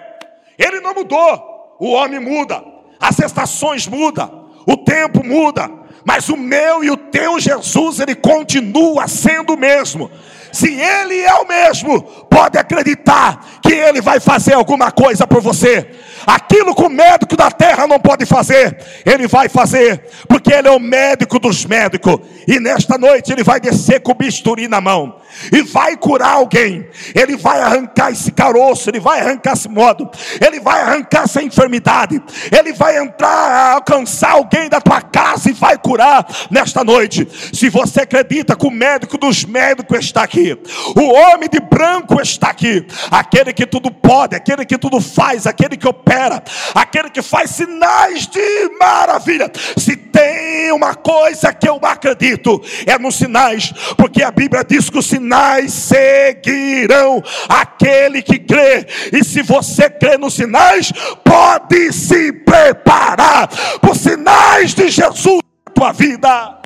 Ele 0.59 0.79
não 0.79 0.93
mudou. 0.93 1.77
O 1.79 1.89
homem 1.89 2.19
muda, 2.19 2.63
as 2.99 3.17
estações 3.17 3.87
mudam, 3.87 4.51
o 4.67 4.77
tempo 4.77 5.25
muda, 5.25 5.71
mas 6.05 6.29
o 6.29 6.37
meu 6.37 6.83
e 6.83 6.91
o 6.91 6.97
teu 6.97 7.39
Jesus, 7.39 7.99
ele 7.99 8.13
continua 8.13 9.07
sendo 9.07 9.53
o 9.53 9.57
mesmo. 9.57 10.11
Se 10.51 10.73
Ele 10.73 11.19
é 11.19 11.33
o 11.35 11.47
mesmo, 11.47 12.01
pode 12.29 12.57
acreditar 12.57 13.59
que 13.61 13.73
Ele 13.73 14.01
vai 14.01 14.19
fazer 14.19 14.53
alguma 14.53 14.91
coisa 14.91 15.27
por 15.27 15.41
você. 15.41 15.89
Aquilo 16.25 16.75
que 16.75 16.83
o 16.83 16.89
médico 16.89 17.35
da 17.35 17.51
terra 17.51 17.87
não 17.87 17.99
pode 17.99 18.25
fazer, 18.25 18.77
Ele 19.05 19.27
vai 19.27 19.47
fazer, 19.49 20.03
porque 20.27 20.53
Ele 20.53 20.67
é 20.67 20.71
o 20.71 20.79
médico 20.79 21.39
dos 21.39 21.65
médicos. 21.65 22.19
E 22.47 22.59
nesta 22.59 22.97
noite 22.97 23.31
Ele 23.31 23.43
vai 23.43 23.59
descer 23.59 24.01
com 24.01 24.11
o 24.11 24.15
bisturi 24.15 24.67
na 24.67 24.81
mão 24.81 25.19
e 25.51 25.61
vai 25.61 25.95
curar 25.97 26.33
alguém. 26.33 26.87
Ele 27.15 27.37
vai 27.37 27.61
arrancar 27.61 28.11
esse 28.11 28.31
caroço, 28.31 28.89
Ele 28.89 28.99
vai 28.99 29.21
arrancar 29.21 29.53
esse 29.53 29.69
modo, 29.69 30.09
Ele 30.45 30.59
vai 30.59 30.81
arrancar 30.81 31.23
essa 31.23 31.41
enfermidade, 31.41 32.21
Ele 32.51 32.73
vai 32.73 32.97
entrar, 32.97 33.73
alcançar 33.75 34.31
alguém 34.31 34.69
da 34.69 34.81
tua 34.81 35.01
casa 35.01 35.49
e 35.49 35.53
vai 35.53 35.77
curar 35.77 36.25
nesta 36.49 36.83
noite. 36.83 37.27
Se 37.53 37.69
você 37.69 38.01
acredita 38.01 38.55
que 38.55 38.67
o 38.67 38.71
médico 38.71 39.17
dos 39.17 39.45
médicos 39.45 39.99
está 39.99 40.23
aqui. 40.23 40.57
O 40.95 41.13
homem 41.13 41.49
de 41.49 41.59
branco 41.59 42.21
está 42.21 42.49
aqui. 42.49 42.85
Aquele 43.11 43.53
que 43.53 43.65
tudo 43.65 43.91
pode, 43.91 44.35
aquele 44.35 44.65
que 44.65 44.77
tudo 44.77 44.99
faz, 44.99 45.45
aquele 45.47 45.77
que 45.77 45.87
opera, 45.87 46.43
aquele 46.73 47.09
que 47.09 47.21
faz 47.21 47.51
sinais 47.51 48.27
de 48.27 48.69
maravilha. 48.79 49.51
Se 49.77 49.95
tem 49.95 50.71
uma 50.71 50.95
coisa 50.95 51.53
que 51.53 51.67
eu 51.67 51.79
acredito, 51.83 52.61
é 52.85 52.97
nos 52.97 53.15
sinais, 53.15 53.73
porque 53.97 54.23
a 54.23 54.31
Bíblia 54.31 54.63
diz 54.63 54.89
que 54.89 54.97
os 54.97 55.05
sinais 55.05 55.28
seguirão 55.73 57.21
aquele 57.47 58.21
que 58.21 58.39
crê. 58.39 58.85
E 59.11 59.23
se 59.23 59.41
você 59.41 59.89
crê 59.89 60.17
nos 60.17 60.33
sinais, 60.33 60.91
pode 61.23 61.91
se 61.93 62.31
preparar 62.33 63.47
para 63.79 63.91
os 63.91 63.97
sinais 63.99 64.73
de 64.73 64.89
Jesus 64.89 65.41
na 65.67 65.73
tua 65.73 65.91
vida. 65.91 66.61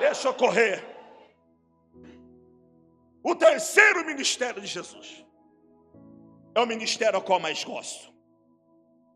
Deixa 0.00 0.28
eu 0.28 0.34
correr. 0.34 0.84
O 3.22 3.34
terceiro 3.34 4.06
ministério 4.06 4.60
de 4.60 4.68
Jesus 4.68 5.24
é 6.54 6.60
o 6.60 6.66
ministério 6.66 7.16
ao 7.16 7.22
qual 7.22 7.40
mais 7.40 7.64
gosto. 7.64 8.14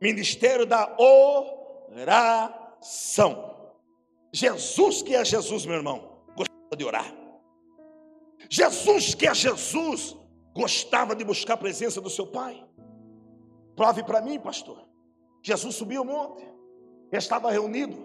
Ministério 0.00 0.66
da 0.66 0.96
oração. 2.78 3.54
Jesus 4.32 5.02
que 5.02 5.14
é 5.14 5.24
Jesus, 5.24 5.64
meu 5.64 5.76
irmão, 5.76 6.18
gostava 6.36 6.76
de 6.76 6.84
orar. 6.84 7.19
Jesus 8.48 9.14
que 9.14 9.26
é 9.26 9.34
Jesus, 9.34 10.16
gostava 10.54 11.14
de 11.14 11.24
buscar 11.24 11.54
a 11.54 11.58
presença 11.58 12.00
do 12.00 12.10
seu 12.10 12.26
Pai. 12.26 12.64
Prove 13.76 14.02
para 14.04 14.20
mim, 14.20 14.38
pastor. 14.38 14.88
Jesus 15.42 15.74
subiu 15.74 16.02
o 16.02 16.04
monte, 16.04 16.46
estava 17.12 17.50
reunido 17.50 17.96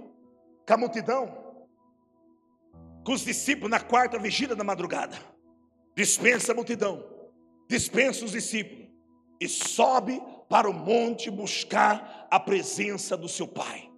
com 0.65 0.73
a 0.73 0.77
multidão, 0.77 1.55
com 3.03 3.13
os 3.13 3.21
discípulos 3.21 3.69
na 3.69 3.79
quarta 3.79 4.17
vigília 4.17 4.55
da 4.55 4.63
madrugada 4.63 5.35
dispensa 5.95 6.51
a 6.51 6.55
multidão, 6.55 7.03
dispensa 7.69 8.25
os 8.25 8.31
discípulos 8.31 8.85
e 9.39 9.47
sobe 9.47 10.21
para 10.49 10.69
o 10.69 10.73
monte 10.73 11.31
buscar 11.31 12.27
a 12.29 12.39
presença 12.39 13.15
do 13.15 13.29
seu 13.29 13.47
Pai. 13.47 13.89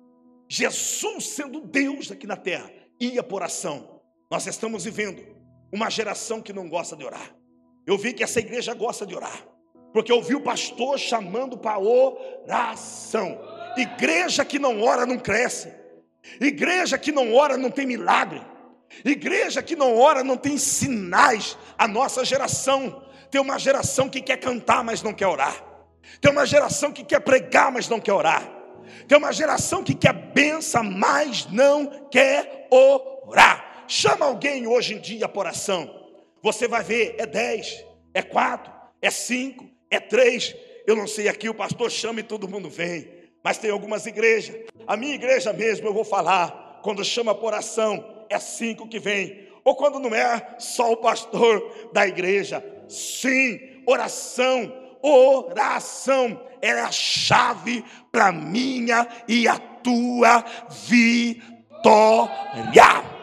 Jesus, 0.47 1.25
sendo 1.29 1.59
Deus 1.59 2.11
aqui 2.11 2.25
na 2.25 2.37
terra, 2.37 2.71
ia 2.99 3.21
por 3.21 3.43
ação. 3.43 4.01
Nós 4.29 4.45
estamos 4.47 4.85
vivendo 4.85 5.25
uma 5.71 5.89
geração 5.89 6.41
que 6.41 6.53
não 6.53 6.69
gosta 6.69 6.95
de 6.95 7.05
orar. 7.05 7.35
Eu 7.85 7.97
vi 7.97 8.13
que 8.13 8.23
essa 8.23 8.39
igreja 8.39 8.73
gosta 8.73 9.05
de 9.05 9.15
orar, 9.15 9.45
porque 9.93 10.11
eu 10.11 10.21
vi 10.21 10.35
o 10.35 10.41
pastor 10.41 10.97
chamando 10.99 11.57
para 11.57 11.79
oração. 11.79 13.39
Igreja 13.77 14.43
que 14.43 14.59
não 14.59 14.81
ora 14.81 15.05
não 15.05 15.17
cresce. 15.17 15.71
Igreja 16.41 16.97
que 16.97 17.11
não 17.11 17.33
ora 17.33 17.57
não 17.57 17.69
tem 17.69 17.85
milagre. 17.85 18.41
Igreja 19.03 19.61
que 19.61 19.75
não 19.75 19.97
ora 19.97 20.23
não 20.23 20.37
tem 20.37 20.57
sinais. 20.57 21.57
A 21.77 21.87
nossa 21.87 22.25
geração 22.25 23.03
tem 23.29 23.39
uma 23.39 23.59
geração 23.59 24.09
que 24.09 24.21
quer 24.21 24.37
cantar, 24.37 24.83
mas 24.83 25.01
não 25.01 25.13
quer 25.13 25.27
orar. 25.27 25.63
Tem 26.19 26.31
uma 26.31 26.45
geração 26.45 26.91
que 26.91 27.03
quer 27.03 27.19
pregar, 27.19 27.71
mas 27.71 27.87
não 27.87 27.99
quer 27.99 28.13
orar. 28.13 28.49
Tem 29.07 29.17
uma 29.17 29.31
geração 29.31 29.83
que 29.83 29.93
quer 29.93 30.13
benção, 30.13 30.83
mas 30.83 31.45
não 31.45 32.07
quer 32.09 32.67
orar. 32.71 33.66
Chama 33.87 34.25
alguém 34.25 34.67
hoje 34.67 34.95
em 34.95 34.99
dia 34.99 35.29
por 35.29 35.41
oração. 35.41 35.89
Você 36.41 36.67
vai 36.67 36.83
ver, 36.83 37.15
é 37.17 37.25
10, 37.25 37.85
é 38.13 38.21
4, 38.21 38.71
é 39.01 39.09
5, 39.09 39.65
é 39.89 39.99
3. 39.99 40.55
Eu 40.85 40.95
não 40.95 41.07
sei 41.07 41.27
aqui, 41.27 41.49
o 41.49 41.53
pastor 41.53 41.89
chama 41.89 42.19
e 42.19 42.23
todo 42.23 42.47
mundo 42.47 42.69
vem. 42.69 43.09
Mas 43.43 43.57
tem 43.57 43.71
algumas 43.71 44.05
igrejas. 44.05 44.55
A 44.85 44.97
minha 44.97 45.15
igreja 45.15 45.53
mesmo, 45.53 45.87
eu 45.87 45.93
vou 45.93 46.03
falar. 46.03 46.79
Quando 46.83 47.03
chama 47.03 47.33
por 47.33 47.47
oração, 47.47 48.25
é 48.29 48.39
cinco 48.39 48.87
que 48.87 48.99
vem. 48.99 49.47
Ou 49.63 49.75
quando 49.75 49.99
não 49.99 50.13
é 50.13 50.55
só 50.59 50.91
o 50.91 50.97
pastor 50.97 51.89
da 51.93 52.07
igreja. 52.07 52.63
Sim, 52.87 53.59
oração, 53.85 54.71
oração 55.01 56.41
é 56.61 56.71
a 56.71 56.91
chave 56.91 57.83
para 58.11 58.31
minha 58.31 59.07
e 59.27 59.47
a 59.47 59.57
tua 59.57 60.43
vitória. 60.87 63.16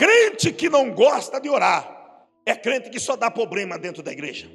Crente 0.00 0.50
que 0.50 0.70
não 0.70 0.94
gosta 0.94 1.38
de 1.38 1.50
orar 1.50 2.26
é 2.46 2.54
crente 2.54 2.88
que 2.88 2.98
só 2.98 3.16
dá 3.16 3.30
problema 3.30 3.78
dentro 3.78 4.02
da 4.02 4.10
igreja. 4.10 4.50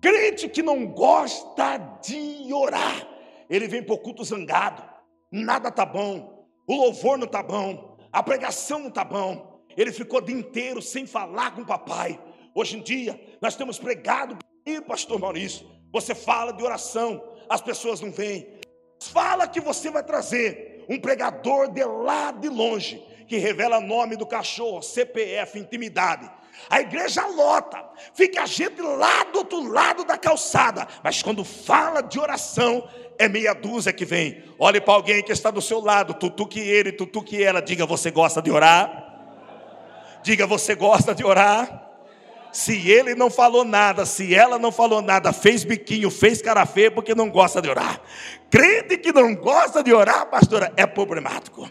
Crente 0.00 0.48
que 0.48 0.62
não 0.62 0.86
gosta 0.86 1.76
de 2.00 2.54
orar, 2.54 3.04
ele 3.50 3.66
vem 3.66 3.82
para 3.82 3.96
o 3.96 3.98
culto 3.98 4.22
zangado, 4.22 4.80
nada 5.32 5.72
tá 5.72 5.84
bom, 5.84 6.46
o 6.68 6.74
louvor 6.76 7.18
não 7.18 7.26
tá 7.26 7.42
bom, 7.42 7.98
a 8.12 8.22
pregação 8.22 8.78
não 8.78 8.92
tá 8.92 9.02
bom. 9.02 9.60
Ele 9.76 9.90
ficou 9.90 10.20
o 10.20 10.22
dia 10.22 10.36
inteiro 10.36 10.80
sem 10.80 11.04
falar 11.04 11.52
com 11.52 11.62
o 11.62 11.66
papai. 11.66 12.20
Hoje 12.54 12.76
em 12.76 12.80
dia, 12.80 13.20
nós 13.42 13.56
temos 13.56 13.76
pregado, 13.76 14.38
pastor 14.86 15.18
Maurício, 15.18 15.68
você 15.92 16.14
fala 16.14 16.52
de 16.52 16.62
oração, 16.62 17.20
as 17.48 17.60
pessoas 17.60 18.00
não 18.00 18.12
vêm. 18.12 18.46
Fala 19.02 19.48
que 19.48 19.60
você 19.60 19.90
vai 19.90 20.04
trazer 20.04 20.84
um 20.88 20.96
pregador 21.00 21.72
de 21.72 21.82
lá 21.82 22.30
de 22.30 22.48
longe, 22.48 23.02
que 23.30 23.38
revela 23.38 23.80
nome 23.80 24.16
do 24.16 24.26
cachorro, 24.26 24.82
CPF, 24.82 25.56
intimidade. 25.56 26.28
A 26.68 26.80
igreja 26.80 27.24
lota, 27.28 27.80
fica 28.12 28.42
a 28.42 28.46
gente 28.46 28.82
lá 28.82 29.22
do 29.22 29.38
outro 29.38 29.62
lado 29.72 30.02
da 30.04 30.18
calçada, 30.18 30.88
mas 31.00 31.22
quando 31.22 31.44
fala 31.44 32.00
de 32.00 32.18
oração, 32.18 32.88
é 33.16 33.28
meia 33.28 33.54
dúzia 33.54 33.92
que 33.92 34.04
vem. 34.04 34.42
Olhe 34.58 34.80
para 34.80 34.94
alguém 34.94 35.22
que 35.22 35.30
está 35.30 35.48
do 35.48 35.62
seu 35.62 35.78
lado, 35.78 36.14
tutu 36.14 36.44
que 36.44 36.58
ele, 36.58 36.90
tutu 36.90 37.22
que 37.22 37.40
ela, 37.40 37.62
diga: 37.62 37.86
Você 37.86 38.10
gosta 38.10 38.42
de 38.42 38.50
orar? 38.50 38.90
Diga: 40.24 40.44
Você 40.48 40.74
gosta 40.74 41.14
de 41.14 41.24
orar? 41.24 41.88
Se 42.50 42.90
ele 42.90 43.14
não 43.14 43.30
falou 43.30 43.64
nada, 43.64 44.04
se 44.04 44.34
ela 44.34 44.58
não 44.58 44.72
falou 44.72 45.00
nada, 45.00 45.32
fez 45.32 45.62
biquinho, 45.62 46.10
fez 46.10 46.42
cara 46.42 46.66
feia 46.66 46.90
porque 46.90 47.14
não 47.14 47.30
gosta 47.30 47.62
de 47.62 47.70
orar. 47.70 48.00
Crente 48.50 48.96
que 48.98 49.12
não 49.12 49.32
gosta 49.34 49.80
de 49.80 49.94
orar, 49.94 50.26
pastora, 50.26 50.72
é 50.76 50.84
problemático. 50.84 51.68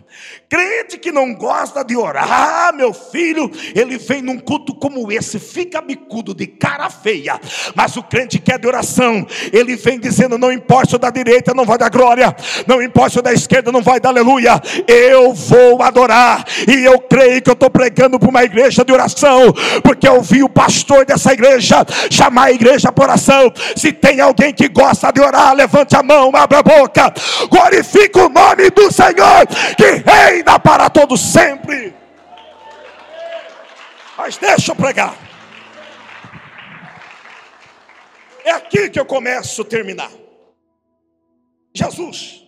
Crente 0.48 0.98
que 0.98 1.12
não 1.12 1.33
gosta 1.33 1.83
de 1.83 1.98
orar, 1.98 2.74
meu 2.74 2.93
filho, 2.93 3.51
ele 3.75 3.98
vem 3.98 4.21
num 4.21 4.39
culto 4.39 4.74
como 4.74 5.12
esse, 5.12 5.39
fica 5.39 5.81
bicudo 5.81 6.33
de 6.33 6.48
cara 6.48 6.89
feia. 6.89 7.39
Mas 7.75 7.98
o 7.98 8.03
crente 8.03 8.39
que 8.39 8.53
é 8.53 8.57
de 8.57 8.65
oração, 8.65 9.27
ele 9.51 9.75
vem 9.75 10.00
dizendo: 10.00 10.38
não 10.38 10.53
importa 10.53 10.98
da 10.98 11.09
direita, 11.09 11.53
não 11.53 11.65
vai 11.65 11.77
dar 11.77 11.89
glória, 11.89 12.33
não 12.65 12.81
importa 12.81 13.21
da 13.21 13.33
esquerda, 13.33 13.74
não 13.74 13.81
vai 13.81 14.00
dar 14.00 14.09
aleluia. 14.09 14.62
Eu 14.88 15.33
vou 15.33 15.81
adorar, 15.83 16.45
e 16.65 16.86
eu 16.86 16.98
creio 17.00 17.41
que 17.41 17.50
eu 17.50 17.53
estou 17.53 17.69
pregando 17.69 18.17
para 18.17 18.29
uma 18.29 18.43
igreja 18.43 18.86
de 18.86 18.93
oração, 18.93 19.53
porque 19.83 20.07
eu 20.07 20.22
vi 20.22 20.44
o 20.44 20.50
pastor 20.50 21.05
dessa 21.05 21.33
igreja 21.33 21.85
chamar 22.09 22.46
a 22.46 22.51
igreja 22.53 22.89
para 22.89 23.03
oração. 23.03 23.51
Se 23.75 23.92
tem 23.92 24.22
alguém 24.22 24.53
que 24.53 24.70
gosta 24.70 25.11
de 25.11 25.20
orar, 25.20 25.53
levante 25.53 25.94
a 25.96 26.01
mão, 26.01 26.31
abra 26.33 26.59
a 26.59 26.69
boca, 26.70 27.12
glorifica 27.50 28.25
o 28.25 28.29
nome 28.29 28.70
do 28.70 28.92
Senhor, 28.92 29.48
que 29.75 29.90
reina 30.10 30.60
para 30.60 30.90
todos 30.90 31.20
sempre. 31.20 31.96
Mas 34.16 34.38
deixa 34.38 34.72
eu 34.72 34.75
pregar. 34.75 35.18
É 38.44 38.51
aqui 38.51 38.90
que 38.90 39.00
eu 39.00 39.05
começo 39.05 39.62
a 39.64 39.66
terminar. 39.66 40.12
Jesus, 41.74 42.46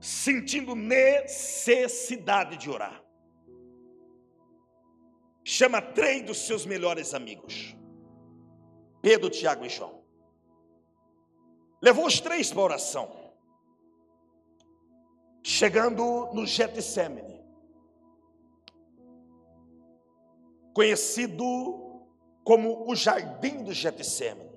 sentindo 0.00 0.74
necessidade 0.74 2.56
de 2.56 2.70
orar, 2.70 3.02
chama 5.42 5.80
três 5.82 6.22
dos 6.22 6.46
seus 6.46 6.64
melhores 6.64 7.14
amigos: 7.14 7.76
Pedro, 9.02 9.30
Tiago 9.30 9.64
e 9.66 9.68
João. 9.68 9.99
Levou 11.82 12.06
os 12.06 12.20
três 12.20 12.52
para 12.52 12.62
oração. 12.62 13.08
Chegando 15.42 16.28
no 16.34 16.46
Getsemane, 16.46 17.40
conhecido 20.74 22.04
como 22.44 22.88
o 22.88 22.94
Jardim 22.94 23.62
do 23.64 23.72
Getsemane, 23.72 24.50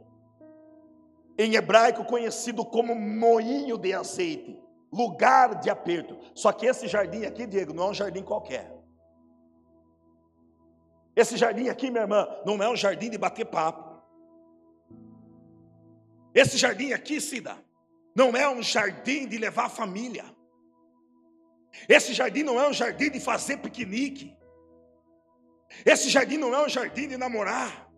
em 1.37 1.55
hebraico 1.55 2.03
conhecido 2.05 2.65
como 2.65 2.93
moinho 2.93 3.77
de 3.77 3.93
azeite, 3.93 4.61
lugar 4.91 5.55
de 5.55 5.69
aperto. 5.69 6.17
Só 6.35 6.51
que 6.51 6.65
esse 6.65 6.87
jardim 6.87 7.25
aqui, 7.25 7.47
Diego, 7.47 7.73
não 7.73 7.85
é 7.85 7.89
um 7.89 7.93
jardim 7.93 8.23
qualquer. 8.23 8.71
Esse 11.15 11.37
jardim 11.37 11.69
aqui, 11.69 11.89
minha 11.89 12.03
irmã, 12.03 12.27
não 12.45 12.61
é 12.61 12.69
um 12.69 12.75
jardim 12.75 13.09
de 13.09 13.17
bater 13.17 13.45
papo. 13.45 13.92
Esse 16.33 16.57
jardim 16.57 16.91
aqui, 16.93 17.21
Cida, 17.21 17.57
não 18.15 18.35
é 18.35 18.49
um 18.49 18.61
jardim 18.61 19.27
de 19.27 19.37
levar 19.37 19.65
a 19.65 19.69
família. 19.69 20.25
Esse 21.87 22.13
jardim 22.13 22.43
não 22.43 22.59
é 22.59 22.67
um 22.67 22.73
jardim 22.73 23.09
de 23.09 23.19
fazer 23.19 23.57
piquenique. 23.57 24.35
Esse 25.85 26.09
jardim 26.09 26.37
não 26.37 26.53
é 26.53 26.65
um 26.65 26.69
jardim 26.69 27.07
de 27.07 27.17
namorar. 27.17 27.89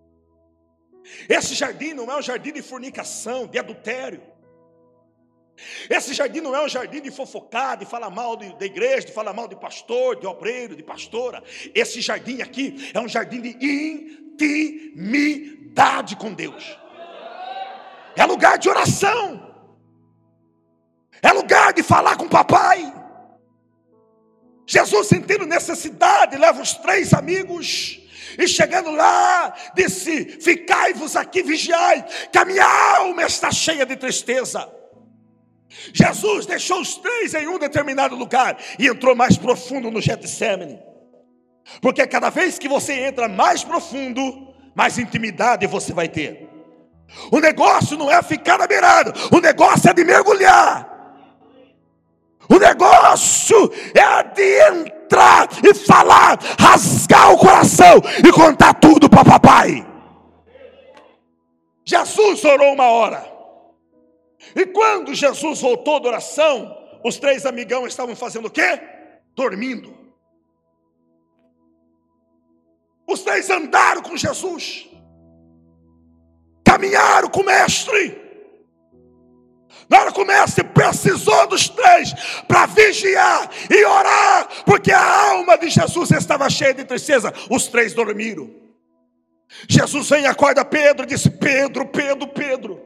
Esse 1.30 1.54
jardim 1.54 1.94
não 1.94 2.10
é 2.12 2.18
um 2.18 2.22
jardim 2.22 2.52
de 2.52 2.62
fornicação, 2.62 3.46
de 3.48 3.60
adultério. 3.60 4.22
Esse 5.90 6.14
jardim 6.14 6.42
não 6.42 6.54
é 6.56 6.64
um 6.64 6.70
jardim 6.70 7.02
de 7.02 7.12
fofocar, 7.12 7.78
de 7.78 7.86
falar 7.86 8.10
mal 8.10 8.36
de, 8.36 8.54
da 8.58 8.66
igreja, 8.66 9.08
de 9.08 9.14
falar 9.14 9.32
mal 9.34 9.48
de 9.48 9.56
pastor, 9.56 10.20
de 10.20 10.28
obreiro, 10.28 10.76
de 10.76 10.84
pastora. 10.84 11.42
Esse 11.74 12.02
jardim 12.02 12.42
aqui 12.42 12.92
é 12.94 13.00
um 13.00 13.08
jardim 13.08 13.40
de 13.40 13.56
intimidade 14.36 16.18
com 16.18 16.34
Deus 16.34 16.78
é 18.16 18.26
lugar 18.26 18.58
de 18.58 18.70
oração, 18.70 19.54
é 21.22 21.32
lugar 21.32 21.74
de 21.74 21.84
falar 21.84 22.16
com 22.18 22.26
o 22.26 22.30
papai. 22.30 22.94
Jesus, 24.68 25.08
sentindo 25.08 25.46
necessidade, 25.46 26.38
leva 26.38 26.62
os 26.62 26.74
três 26.74 27.14
amigos. 27.14 28.00
E 28.38 28.48
chegando 28.48 28.92
lá, 28.92 29.54
disse: 29.76 30.26
Ficai-vos 30.42 31.16
aqui, 31.16 31.44
vigiai, 31.44 32.04
que 32.32 32.38
a 32.38 32.46
minha 32.46 32.66
alma 32.98 33.24
está 33.24 33.52
cheia 33.52 33.86
de 33.86 33.96
tristeza. 33.96 34.68
Jesus 35.94 36.46
deixou 36.46 36.82
os 36.82 36.96
três 36.96 37.34
em 37.34 37.48
um 37.48 37.60
determinado 37.60 38.16
lugar 38.16 38.58
e 38.80 38.88
entrou 38.88 39.16
mais 39.16 39.38
profundo 39.38 39.92
no 39.92 40.02
Getsemane. 40.02 40.80
Porque 41.82 42.06
cada 42.08 42.30
vez 42.30 42.58
que 42.58 42.68
você 42.68 42.94
entra 42.94 43.28
mais 43.28 43.64
profundo, 43.64 44.54
mais 44.74 44.98
intimidade 44.98 45.68
você 45.68 45.94
vai 45.94 46.08
ter. 46.08 46.45
O 47.32 47.40
negócio 47.40 47.98
não 47.98 48.12
é 48.12 48.22
ficar 48.22 48.58
na 48.58 48.68
beirada, 48.68 49.14
o 49.32 49.40
negócio 49.40 49.90
é 49.90 49.94
de 49.94 50.04
mergulhar. 50.04 50.94
O 52.48 52.60
negócio 52.60 53.72
é 53.94 54.24
de 54.24 54.60
entrar 54.70 55.48
e 55.64 55.74
falar, 55.74 56.40
rasgar 56.60 57.34
o 57.34 57.38
coração 57.38 58.02
e 58.26 58.32
contar 58.32 58.76
tudo 58.76 59.10
para 59.10 59.26
papai. 59.26 59.86
Jesus 61.84 62.44
orou 62.46 62.74
uma 62.74 62.88
hora. 62.90 63.34
E 64.56 64.66
quando 64.68 65.14
Jesus 65.14 65.62
voltou 65.62 66.00
da 66.00 66.10
oração, 66.10 66.76
os 67.04 67.18
três 67.18 67.46
amigão 67.46 67.88
estavam 67.88 68.16
fazendo 68.16 68.48
o 68.48 68.52
quê? 68.52 68.80
Dormindo. 69.36 69.96
Os 73.08 73.22
três 73.22 73.50
andaram 73.50 74.02
com 74.02 74.18
Jesus 74.18 74.88
caminharam 76.76 77.30
com 77.30 77.40
o 77.40 77.46
mestre. 77.46 78.22
Na 79.88 80.02
hora 80.02 80.12
que 80.12 80.20
o 80.20 80.26
mestre 80.26 80.64
precisou 80.64 81.48
dos 81.48 81.70
três 81.70 82.14
para 82.48 82.66
vigiar 82.66 83.50
e 83.70 83.86
orar, 83.86 84.48
porque 84.66 84.92
a 84.92 85.30
alma 85.32 85.58
de 85.58 85.70
Jesus 85.70 86.12
estava 86.12 86.50
cheia 86.50 86.74
de 86.74 86.84
tristeza, 86.84 87.34
os 87.50 87.68
três 87.68 87.94
dormiram. 87.94 88.50
Jesus 89.70 90.10
vem 90.10 90.24
e 90.24 90.28
acorda 90.28 90.66
Pedro 90.66 91.06
e 91.06 91.08
disse: 91.10 91.30
Pedro, 91.30 91.86
Pedro, 91.86 92.28
Pedro, 92.28 92.82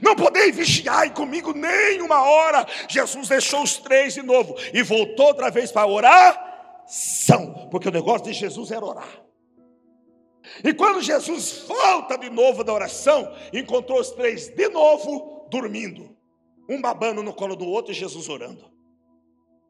Não 0.00 0.14
podeis 0.14 0.54
vigiar 0.54 1.10
comigo 1.10 1.52
nem 1.52 2.00
uma 2.00 2.22
hora. 2.22 2.66
Jesus 2.88 3.28
deixou 3.28 3.62
os 3.62 3.76
três 3.76 4.14
de 4.14 4.22
novo 4.22 4.56
e 4.72 4.82
voltou 4.82 5.26
outra 5.26 5.50
vez 5.50 5.70
para 5.72 5.86
oração, 5.86 7.68
porque 7.70 7.88
o 7.88 7.92
negócio 7.92 8.26
de 8.26 8.32
Jesus 8.32 8.70
era 8.70 8.84
orar. 8.84 9.29
E 10.64 10.74
quando 10.74 11.00
Jesus 11.00 11.64
volta 11.66 12.16
de 12.16 12.28
novo 12.28 12.64
da 12.64 12.72
oração, 12.72 13.32
encontrou 13.52 14.00
os 14.00 14.10
três 14.10 14.48
de 14.48 14.68
novo 14.68 15.48
dormindo, 15.50 16.16
um 16.68 16.80
babando 16.80 17.22
no 17.22 17.32
colo 17.32 17.56
do 17.56 17.66
outro 17.66 17.92
e 17.92 17.94
Jesus 17.94 18.28
orando. 18.28 18.70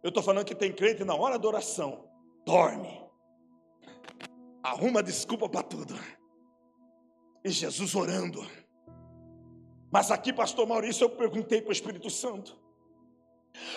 Eu 0.03 0.09
estou 0.09 0.23
falando 0.23 0.47
que 0.47 0.55
tem 0.55 0.73
crente 0.73 1.05
na 1.05 1.15
hora 1.15 1.39
da 1.39 1.47
oração, 1.47 2.09
dorme, 2.47 3.03
arruma 4.63 5.03
desculpa 5.03 5.49
para 5.49 5.63
tudo, 5.63 5.95
e 7.45 7.51
Jesus 7.51 7.95
orando. 7.95 8.47
Mas 9.93 10.11
aqui, 10.11 10.33
pastor 10.33 10.67
Maurício, 10.67 11.05
eu 11.05 11.11
perguntei 11.11 11.61
para 11.61 11.71
o 11.71 11.73
Espírito 11.73 12.09
Santo. 12.09 12.59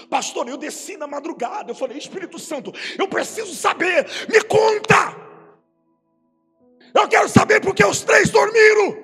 Pastor, 0.10 0.48
eu 0.48 0.58
desci 0.58 0.96
na 0.96 1.08
madrugada. 1.08 1.72
Eu 1.72 1.76
falei, 1.76 1.98
Espírito 1.98 2.38
Santo, 2.38 2.72
eu 2.98 3.08
preciso 3.08 3.54
saber, 3.56 4.06
me 4.30 4.42
conta. 4.44 5.33
Eu 6.94 7.08
quero 7.08 7.28
saber 7.30 7.60
porque 7.62 7.84
os 7.84 8.02
três 8.02 8.30
dormiram. 8.30 8.98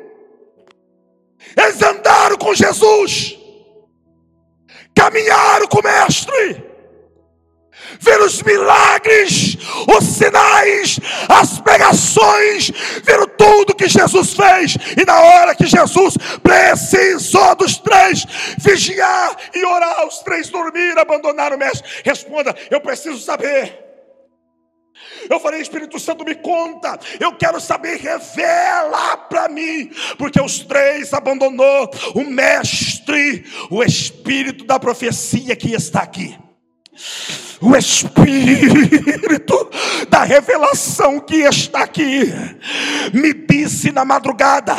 Eles 1.58 1.82
andaram 1.82 2.38
com 2.38 2.54
Jesus, 2.54 3.38
caminharam 4.94 5.68
com 5.68 5.80
o 5.80 5.84
Mestre 5.84 6.70
ver 8.00 8.22
os 8.22 8.42
milagres, 8.44 9.58
os 9.88 10.06
sinais, 10.06 11.00
as 11.28 11.60
pregações, 11.60 12.72
ver 13.04 13.26
tudo 13.38 13.76
que 13.76 13.88
Jesus 13.88 14.34
fez, 14.34 14.78
e 14.98 15.06
na 15.06 15.20
hora 15.20 15.56
que 15.56 15.66
Jesus 15.66 16.16
precisou 16.42 17.56
dos 17.56 17.78
três 17.78 18.26
vigiar 18.58 19.36
e 19.54 19.64
orar, 19.66 20.08
os 20.08 20.20
três 20.20 20.50
dormiram, 20.50 21.02
abandonaram 21.02 21.56
o 21.56 21.60
mestre. 21.60 21.88
Responda: 22.04 22.56
Eu 22.70 22.82
preciso 22.82 23.20
saber. 23.20 23.89
Eu 25.30 25.40
falei, 25.40 25.62
Espírito 25.62 26.00
Santo, 26.00 26.26
me 26.26 26.36
conta. 26.36 27.00
Eu 27.20 27.34
quero 27.34 27.62
saber, 27.62 27.98
revela 27.98 29.18
para 29.18 29.48
mim. 29.48 29.92
Porque 30.18 30.42
os 30.42 30.60
três 30.60 31.14
abandonou 31.14 31.90
o 32.16 32.22
mestre, 32.22 33.46
o 33.70 33.84
espírito 33.84 34.66
da 34.66 34.80
profecia 34.80 35.56
que 35.56 35.74
está 35.74 36.02
aqui 36.02 36.36
o 37.62 37.76
Espírito 37.76 39.70
da 40.20 40.24
revelação 40.26 41.18
que 41.22 41.38
está 41.38 41.84
aqui 41.84 42.34
me 43.14 43.34
disse 43.34 43.90
na 43.92 44.04
madrugada: 44.04 44.76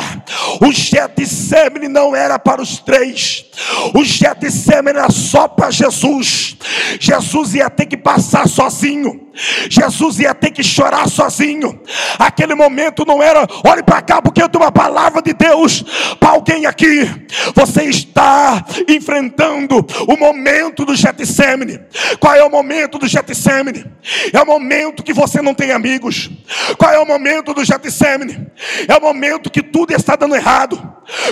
o 0.61 0.71
Getsemane 0.71 1.87
não 1.87 2.15
era 2.15 2.37
para 2.37 2.61
os 2.61 2.77
três, 2.77 3.45
o 3.93 4.03
Getsemane 4.03 4.99
era 4.99 5.09
só 5.09 5.47
para 5.47 5.71
Jesus. 5.71 6.57
Jesus 6.99 7.55
ia 7.55 7.69
ter 7.69 7.87
que 7.87 7.97
passar 7.97 8.47
sozinho. 8.47 9.31
Jesus 9.69 10.19
ia 10.19 10.33
ter 10.33 10.51
que 10.51 10.63
chorar 10.63 11.07
sozinho. 11.07 11.81
Aquele 12.19 12.53
momento 12.53 13.05
não 13.05 13.23
era, 13.23 13.47
olhe 13.65 13.81
para 13.81 14.01
cá, 14.01 14.21
porque 14.21 14.41
eu 14.41 14.49
tenho 14.49 14.63
uma 14.63 14.71
palavra 14.71 15.21
de 15.21 15.33
Deus 15.33 15.83
para 16.19 16.31
alguém 16.31 16.65
aqui. 16.65 17.09
Você 17.55 17.83
está 17.83 18.63
enfrentando 18.87 19.85
o 20.07 20.17
momento 20.17 20.85
do 20.85 20.95
Getsemane. 20.95 21.79
Qual 22.19 22.35
é 22.35 22.43
o 22.43 22.49
momento 22.49 22.97
do 22.97 23.07
Getsemane? 23.07 23.85
É 24.33 24.41
o 24.41 24.45
momento 24.45 25.03
que 25.03 25.13
você 25.13 25.30
não 25.39 25.53
tem 25.53 25.71
amigos. 25.71 26.31
Qual 26.79 26.91
é 26.91 26.97
o 26.97 27.05
momento 27.05 27.53
do 27.53 27.63
Getsemane? 27.63 28.47
É 28.87 28.95
o 28.95 29.01
momento 29.01 29.51
que 29.51 29.61
tudo 29.61 29.93
está 29.93 30.15
dando 30.15 30.35
errado. 30.35 30.81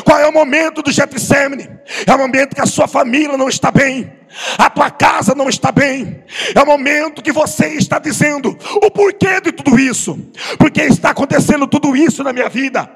Qual 0.06 0.20
é 0.20 0.28
o 0.28 0.32
momento 0.32 0.84
do 0.84 0.92
Getsemane? 0.92 1.68
É 2.06 2.14
o 2.14 2.20
momento 2.20 2.56
que 2.56 2.62
a 2.62 2.68
sua 2.68 2.88
família 2.88 3.36
não 3.36 3.50
está 3.50 3.72
bem 3.72 4.20
a 4.58 4.70
tua 4.70 4.92
casa 4.92 5.34
não 5.34 5.50
está 5.50 5.72
bem. 5.72 6.24
É 6.54 6.62
o 6.62 6.66
momento 6.66 7.22
que 7.22 7.32
você 7.32 7.70
está 7.70 8.00
dizendo 8.00 8.58
o 8.76 8.92
porquê 8.92 9.42
de 9.42 9.52
tudo 9.52 9.80
isso. 9.80 10.18
Porque 10.58 10.82
está 10.82 11.10
acontecendo 11.10 11.68
tudo 11.68 11.96
isso 11.96 12.24
na 12.24 12.34
minha 12.34 12.50
vida. 12.50 12.90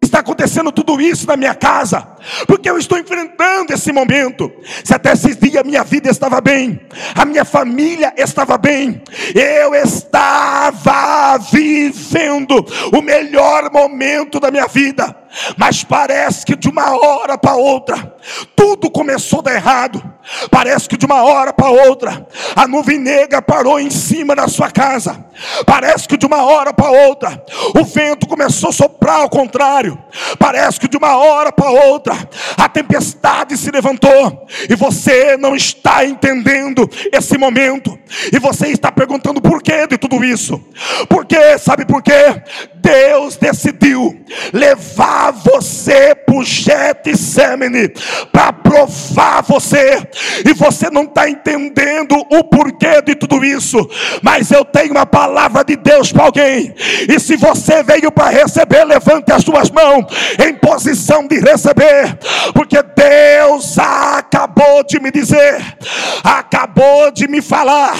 Está 0.00 0.20
acontecendo 0.20 0.70
tudo 0.70 1.00
isso 1.00 1.26
na 1.26 1.36
minha 1.36 1.54
casa, 1.54 2.06
porque 2.46 2.70
eu 2.70 2.78
estou 2.78 2.98
enfrentando 2.98 3.72
esse 3.72 3.92
momento. 3.92 4.52
Se 4.84 4.94
até 4.94 5.12
esses 5.12 5.36
dias 5.36 5.64
minha 5.64 5.82
vida 5.82 6.08
estava 6.08 6.40
bem, 6.40 6.80
a 7.14 7.24
minha 7.24 7.44
família 7.44 8.12
estava 8.16 8.56
bem, 8.56 9.02
eu 9.34 9.74
estava 9.74 11.38
vivendo 11.50 12.64
o 12.92 13.02
melhor 13.02 13.70
momento 13.72 14.38
da 14.38 14.50
minha 14.50 14.66
vida, 14.66 15.14
mas 15.56 15.84
parece 15.84 16.44
que 16.44 16.56
de 16.56 16.68
uma 16.68 16.96
hora 16.96 17.36
para 17.38 17.54
outra, 17.54 18.14
tudo 18.54 18.90
começou 18.90 19.40
a 19.40 19.42
dar 19.42 19.54
errado. 19.54 20.02
Parece 20.50 20.88
que 20.88 20.96
de 20.96 21.06
uma 21.06 21.22
hora 21.22 21.52
para 21.52 21.70
outra, 21.70 22.26
a 22.54 22.66
nuvem 22.66 22.98
negra 22.98 23.40
parou 23.40 23.78
em 23.78 23.90
cima 23.90 24.34
da 24.34 24.48
sua 24.48 24.70
casa. 24.70 25.24
Parece 25.64 26.08
que 26.08 26.16
de 26.16 26.26
uma 26.26 26.42
hora 26.42 26.72
para 26.72 26.90
outra, 26.90 27.44
o 27.78 27.84
vento 27.84 28.26
começou 28.26 28.70
a 28.70 28.72
soprar 28.72 29.20
ao 29.20 29.28
contrário. 29.28 29.96
Parece 30.38 30.80
que 30.80 30.88
de 30.88 30.96
uma 30.96 31.16
hora 31.16 31.52
para 31.52 31.70
outra, 31.70 32.14
a 32.56 32.68
tempestade 32.68 33.56
se 33.56 33.70
levantou. 33.70 34.46
E 34.68 34.74
você 34.74 35.36
não 35.36 35.54
está 35.54 36.04
entendendo 36.04 36.88
esse 37.12 37.38
momento. 37.38 37.96
E 38.32 38.38
você 38.38 38.68
está 38.68 38.90
perguntando 38.90 39.40
por 39.40 39.62
que 39.62 39.86
de 39.86 39.98
tudo 39.98 40.24
isso. 40.24 40.60
Por 41.08 41.24
quê? 41.24 41.58
Sabe 41.58 41.84
por 41.84 42.02
quê? 42.02 42.42
Deus 42.74 43.36
decidiu 43.36 44.24
levar 44.52 45.25
você 45.30 46.14
para 46.14 46.34
o 46.34 46.44
Getsemane 46.44 47.88
para 48.32 48.52
provar 48.52 49.42
você. 49.42 50.06
E 50.44 50.52
você 50.52 50.90
não 50.90 51.04
está 51.04 51.28
entendendo 51.28 52.14
o 52.30 52.44
porquê 52.44 53.02
de 53.02 53.14
tudo 53.14 53.44
isso, 53.44 53.88
mas 54.22 54.50
eu 54.50 54.64
tenho 54.64 54.92
uma 54.92 55.06
palavra 55.06 55.64
de 55.64 55.76
Deus 55.76 56.12
para 56.12 56.24
alguém, 56.24 56.74
e 57.08 57.18
se 57.18 57.36
você 57.36 57.82
veio 57.82 58.10
para 58.10 58.30
receber, 58.30 58.84
levante 58.84 59.32
as 59.32 59.42
suas 59.42 59.70
mãos 59.70 60.06
em 60.46 60.54
posição 60.54 61.26
de 61.26 61.38
receber, 61.38 62.18
porque 62.52 62.76
Deus 62.82 63.78
acabou 63.78 64.84
de 64.84 65.00
me 65.00 65.10
dizer, 65.10 65.76
acabou 66.22 67.10
de 67.10 67.28
me 67.28 67.40
falar, 67.40 67.94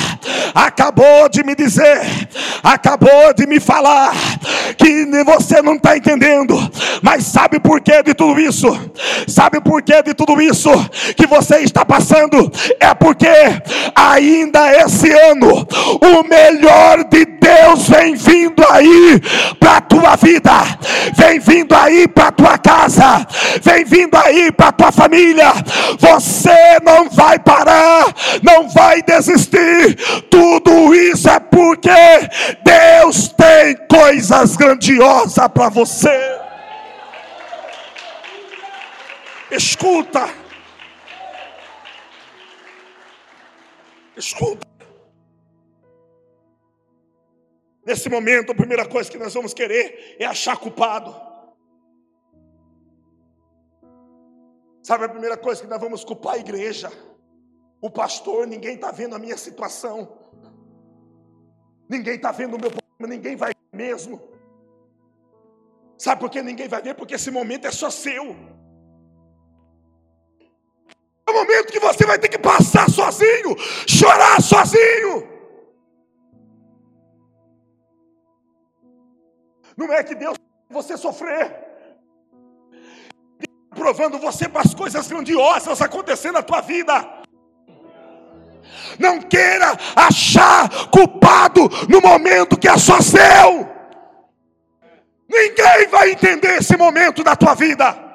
acabou 0.55 1.29
de 1.29 1.45
me 1.45 1.55
dizer, 1.55 2.01
acabou 2.63 3.33
de 3.35 3.47
me 3.47 3.61
falar, 3.61 4.13
que 4.77 5.07
você 5.25 5.63
não 5.63 5.75
está 5.75 5.97
entendendo, 5.97 6.57
mas 7.03 7.16
sabe 7.21 7.61
por 7.61 7.81
que 7.81 8.03
de 8.03 8.15
tudo 8.15 8.41
isso? 8.41 8.69
Sabe 9.27 9.61
por 9.61 9.83
que 9.83 10.03
de 10.03 10.15
tudo 10.15 10.41
isso 10.41 10.71
que 11.17 11.27
você 11.27 11.59
está 11.59 11.85
passando? 11.85 12.51
é 12.81 12.95
porque 12.95 13.29
ainda 13.95 14.73
esse 14.83 15.11
ano 15.11 15.67
o 16.01 16.23
melhor 16.29 17.05
de 17.05 17.25
Deus 17.25 17.89
vem 17.89 18.15
vindo 18.15 18.65
aí 18.71 19.21
para 19.59 19.81
tua 19.81 20.17
vida, 20.17 20.53
vem 21.15 21.39
vindo 21.39 21.75
aí 21.75 22.09
para 22.09 22.33
tua 22.33 22.59
casa, 22.59 23.27
vem 23.63 23.85
vindo 23.85 24.17
aí 24.17 24.51
para 24.53 24.73
tua 24.73 24.93
família. 24.93 25.53
Você 25.99 26.79
não 26.83 27.09
vai 27.09 27.39
parar, 27.39 28.07
não 28.43 28.69
vai 28.69 29.03
desistir. 29.03 29.97
Tudo 30.31 30.95
isso 30.95 31.29
é 31.29 31.39
porque 31.39 31.91
Deus 32.65 33.29
tem 33.29 33.77
coisas 33.89 34.57
grandiosas 34.57 35.49
para 35.49 35.69
você. 35.69 36.46
Escuta. 39.57 40.27
Escuta. 44.15 44.67
Nesse 47.87 48.11
momento, 48.11 48.53
a 48.53 48.55
primeira 48.55 48.87
coisa 48.87 49.11
que 49.11 49.17
nós 49.17 49.33
vamos 49.33 49.55
querer 49.55 50.17
é 50.19 50.27
achar 50.27 50.59
culpado. 50.59 51.15
Sabe 54.83 55.07
a 55.07 55.09
primeira 55.09 55.39
coisa 55.39 55.63
que 55.63 55.69
nós 55.69 55.81
vamos 55.81 56.05
culpar 56.05 56.35
a 56.35 56.39
igreja? 56.39 56.91
O 57.81 57.91
pastor, 57.91 58.47
ninguém 58.47 58.75
está 58.75 58.91
vendo 58.91 59.15
a 59.15 59.19
minha 59.19 59.39
situação. 59.39 60.19
Ninguém 61.89 62.17
está 62.17 62.31
vendo 62.31 62.57
o 62.57 62.61
meu 62.61 62.71
problema, 62.71 63.15
ninguém 63.15 63.37
vai 63.37 63.53
mesmo. 63.73 64.21
Sabe 65.97 66.21
por 66.21 66.29
que 66.29 66.43
ninguém 66.43 66.69
vai 66.69 66.83
ver? 66.83 66.95
Porque 66.95 67.15
esse 67.15 67.31
momento 67.31 67.67
é 67.67 67.73
só 67.73 67.89
seu. 67.89 68.56
É 71.27 71.31
o 71.31 71.35
momento 71.35 71.73
que 71.73 71.81
você 71.81 72.07
vai 72.07 72.19
ter 72.19 72.29
que 72.29 72.39
passar 72.39 72.89
sozinho, 72.89 73.57
chorar 73.87 74.41
sozinho. 74.41 75.29
Não 79.77 79.93
é 79.93 80.03
que 80.05 80.15
Deus 80.15 80.37
você 80.71 80.97
sofrer, 80.97 81.55
provando 83.71 84.19
você 84.19 84.49
para 84.49 84.63
as 84.63 84.75
coisas 84.75 85.07
grandiosas 85.09 85.81
acontecendo 85.83 86.35
na 86.35 86.43
tua 86.43 86.61
vida. 86.61 87.17
Não 88.99 89.21
queira 89.21 89.77
achar 89.95 90.69
culpado 90.91 91.69
no 91.89 92.01
momento 92.01 92.59
que 92.59 92.69
é 92.69 92.79
só 92.79 93.01
seu. 93.01 93.69
Ninguém 95.29 95.89
vai 95.89 96.13
entender 96.13 96.59
esse 96.59 96.77
momento 96.77 97.23
da 97.23 97.37
tua 97.37 97.55
vida. 97.55 98.06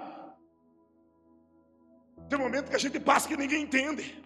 Tem 2.32 2.40
momento 2.40 2.70
que 2.70 2.76
a 2.78 2.80
gente 2.80 2.98
passa 2.98 3.28
que 3.28 3.36
ninguém 3.36 3.64
entende. 3.64 4.24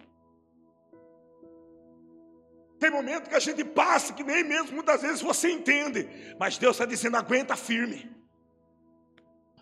Tem 2.78 2.88
momento 2.88 3.28
que 3.28 3.34
a 3.34 3.40
gente 3.40 3.64
passa 3.64 4.12
que 4.12 4.22
nem 4.22 4.44
mesmo 4.44 4.74
muitas 4.74 5.02
vezes 5.02 5.20
você 5.20 5.50
entende. 5.50 6.08
Mas 6.38 6.56
Deus 6.56 6.76
está 6.76 6.84
dizendo: 6.84 7.16
aguenta 7.16 7.56
firme. 7.56 8.08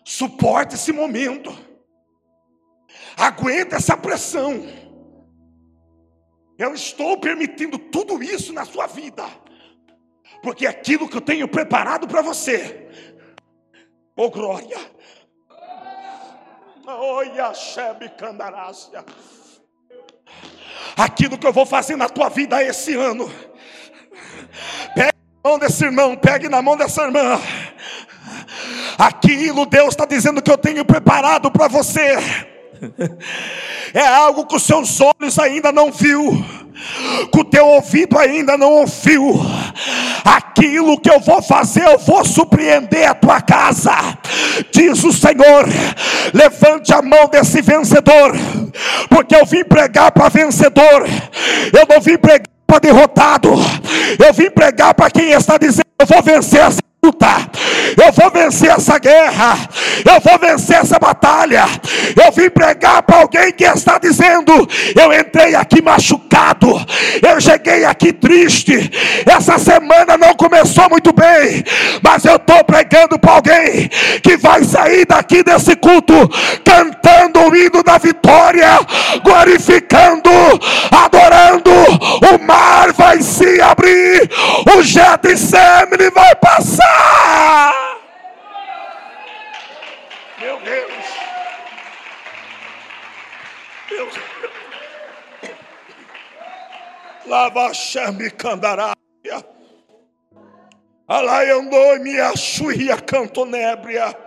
Suporte 0.03 0.75
esse 0.75 0.91
momento. 0.91 1.57
Aguenta 3.17 3.77
essa 3.77 3.97
pressão. 3.97 4.67
Eu 6.55 6.75
estou 6.75 7.19
permitindo 7.19 7.79
tudo 7.79 8.21
isso 8.21 8.53
na 8.53 8.63
sua 8.63 8.85
vida. 8.85 9.25
Porque 10.43 10.67
aquilo 10.67 11.09
que 11.09 11.17
eu 11.17 11.21
tenho 11.21 11.47
preparado 11.47 12.07
para 12.07 12.21
você. 12.21 12.91
Oh 14.15 14.29
glória. 14.29 14.77
Aquilo 20.95 21.37
que 21.37 21.47
eu 21.47 21.53
vou 21.53 21.65
fazer 21.65 21.95
na 21.95 22.07
tua 22.07 22.29
vida 22.29 22.63
esse 22.63 22.95
ano. 22.95 23.31
Pegue 24.93 25.17
na 25.43 25.49
mão 25.49 25.59
desse 25.59 25.83
irmão, 25.83 26.15
pegue 26.15 26.49
na 26.49 26.61
mão 26.61 26.77
dessa 26.77 27.03
irmã. 27.03 27.41
Aquilo 28.97 29.65
Deus 29.65 29.89
está 29.89 30.05
dizendo 30.05 30.41
que 30.41 30.51
eu 30.51 30.57
tenho 30.57 30.85
preparado 30.85 31.51
para 31.51 31.67
você. 31.67 32.15
É 33.93 34.05
algo 34.05 34.45
que 34.45 34.55
os 34.55 34.63
seus 34.63 34.99
olhos 34.99 35.39
ainda 35.39 35.71
não 35.71 35.91
viu 35.91 36.43
que 37.31 37.39
o 37.39 37.45
teu 37.45 37.67
ouvido 37.67 38.17
ainda 38.17 38.57
não 38.57 38.71
ouviu. 38.71 39.33
Aquilo 40.25 40.99
que 40.99 41.09
eu 41.09 41.19
vou 41.19 41.39
fazer, 41.39 41.83
eu 41.85 41.99
vou 41.99 42.25
surpreender 42.25 43.07
a 43.07 43.13
tua 43.13 43.39
casa. 43.41 43.91
Diz 44.71 45.03
o 45.03 45.13
Senhor: 45.13 45.67
levante 46.33 46.91
a 46.91 47.01
mão 47.03 47.27
desse 47.29 47.61
vencedor, 47.61 48.33
porque 49.07 49.35
eu 49.35 49.45
vim 49.45 49.63
pregar 49.63 50.11
para 50.11 50.29
vencedor, 50.29 51.07
eu 51.71 51.85
não 51.87 52.01
vim 52.01 52.17
pregar 52.17 52.47
para 52.65 52.79
derrotado, 52.79 53.49
eu 54.17 54.33
vim 54.33 54.49
pregar 54.49 54.95
para 54.95 55.11
quem 55.11 55.29
está 55.31 55.59
dizendo: 55.59 55.85
eu 55.99 56.07
vou 56.07 56.23
vencer 56.23 56.59
essa 56.59 56.79
luta, 57.05 57.27
eu 58.03 58.11
vou 58.11 58.31
vencer 58.31 58.71
essa 58.71 58.97
guerra, 58.97 59.57
eu 60.05 60.19
vou 60.19 60.39
vencer 60.39 60.77
essa 60.77 60.97
batalha. 60.99 61.65
Eu 62.15 62.31
vim 62.31 62.49
pregar 62.49 63.03
para 63.03 63.17
alguém 63.17 63.51
que 63.51 63.63
está 63.63 63.97
dizendo: 63.97 64.67
eu 64.95 65.13
entrei 65.13 65.55
aqui 65.55 65.81
machucado, 65.81 66.67
eu 67.21 67.39
cheguei 67.39 67.85
aqui 67.85 68.11
triste. 68.11 68.91
Essa 69.25 69.57
semana 69.59 70.17
não 70.17 70.33
começou 70.33 70.89
muito 70.89 71.13
bem, 71.13 71.63
mas 72.03 72.25
eu 72.25 72.35
estou 72.35 72.63
pregando 72.63 73.19
para 73.19 73.33
alguém 73.33 73.89
que 74.21 74.37
vai 74.37 74.63
sair 74.63 75.05
daqui 75.05 75.43
desse 75.43 75.75
culto 75.75 76.13
cantando 76.63 77.39
o 77.39 77.55
hino 77.55 77.83
da 77.83 77.97
vitória, 77.97 78.79
glorificando, 79.23 80.29
adorando. 80.91 81.71
O 82.33 82.45
mar 82.45 82.74
vai 83.05 83.21
se 83.21 83.61
abrir, 83.61 84.27
o 84.75 84.81
Getsemane 84.81 86.09
vai 86.11 86.35
passar. 86.37 87.99
Meu 90.41 90.59
Deus. 90.61 91.05
Meu 93.91 94.05
Deus. 94.07 94.19
Lava 97.27 97.73
chame 97.75 98.31
candarária. 98.31 98.95
Alaiandoi 101.07 101.99
me 101.99 102.19
achuia 102.19 102.97
cantonébria. 102.97 104.17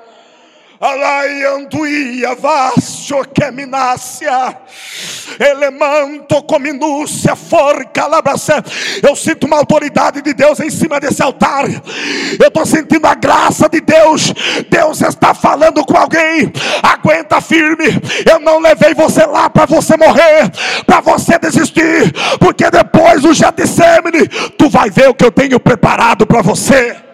Alaianduia 0.80 2.36
vasso 2.36 3.24
queminácia, 3.34 4.56
elemanto 5.40 6.40
cominúcia, 6.44 7.34
forca 7.34 8.06
labraça. 8.06 8.62
Eu 9.02 9.16
sinto 9.16 9.48
uma 9.48 9.56
autoridade 9.56 10.22
de 10.22 10.32
Deus 10.32 10.60
em 10.60 10.70
cima 10.70 11.00
desse 11.00 11.20
altar. 11.20 11.64
Eu 11.68 12.46
estou 12.46 12.64
sentindo 12.64 13.08
a 13.08 13.16
graça 13.16 13.68
de 13.68 13.80
Deus. 13.80 14.32
Deus 14.70 15.00
está 15.00 15.34
falando 15.34 15.84
com 15.84 15.96
alguém. 15.96 16.52
Aguenta 16.80 17.40
firme. 17.40 18.00
Eu 18.30 18.38
não 18.38 18.60
levei 18.60 18.94
você 18.94 19.26
lá 19.26 19.50
para 19.50 19.66
você 19.66 19.96
morrer, 19.96 20.48
para 20.86 21.00
você 21.00 21.40
desistir, 21.40 22.12
porque 22.38 22.70
depois 22.70 23.22
do 23.22 23.34
Getsemane, 23.34 24.28
tu 24.56 24.68
vai 24.68 24.90
ver 24.90 25.08
o 25.08 25.14
que 25.14 25.24
eu 25.24 25.32
tenho 25.32 25.58
preparado 25.58 26.24
para 26.24 26.40
você. 26.40 27.08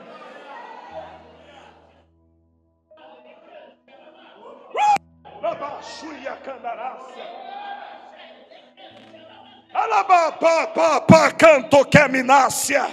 Canto 11.39 11.85
que 11.85 12.09
minácia. 12.09 12.87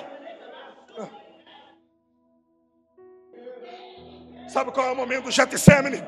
Sabe 4.48 4.72
qual 4.72 4.88
é 4.88 4.92
o 4.92 4.96
momento 4.96 5.26
do 5.26 5.32
Getsemane? 5.32 6.04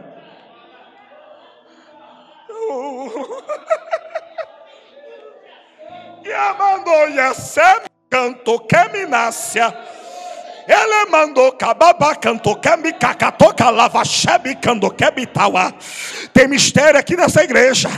E 6.25 6.31
a 6.31 6.53
mandou 6.53 7.09
Yasem 7.09 7.81
canto 8.09 8.59
que 8.61 8.89
minácia. 8.89 9.75
Ele 10.67 11.09
mandou 11.09 11.51
cababa 11.53 12.15
canto 12.15 12.55
kemi 12.55 12.93
kakatoka 12.93 13.69
lava 13.69 14.03
shebe 14.05 14.55
kando 14.55 14.89
kebitawa. 14.89 15.73
Tem 16.33 16.47
mistério 16.47 16.99
aqui 16.99 17.17
nessa 17.17 17.43
igreja. 17.43 17.89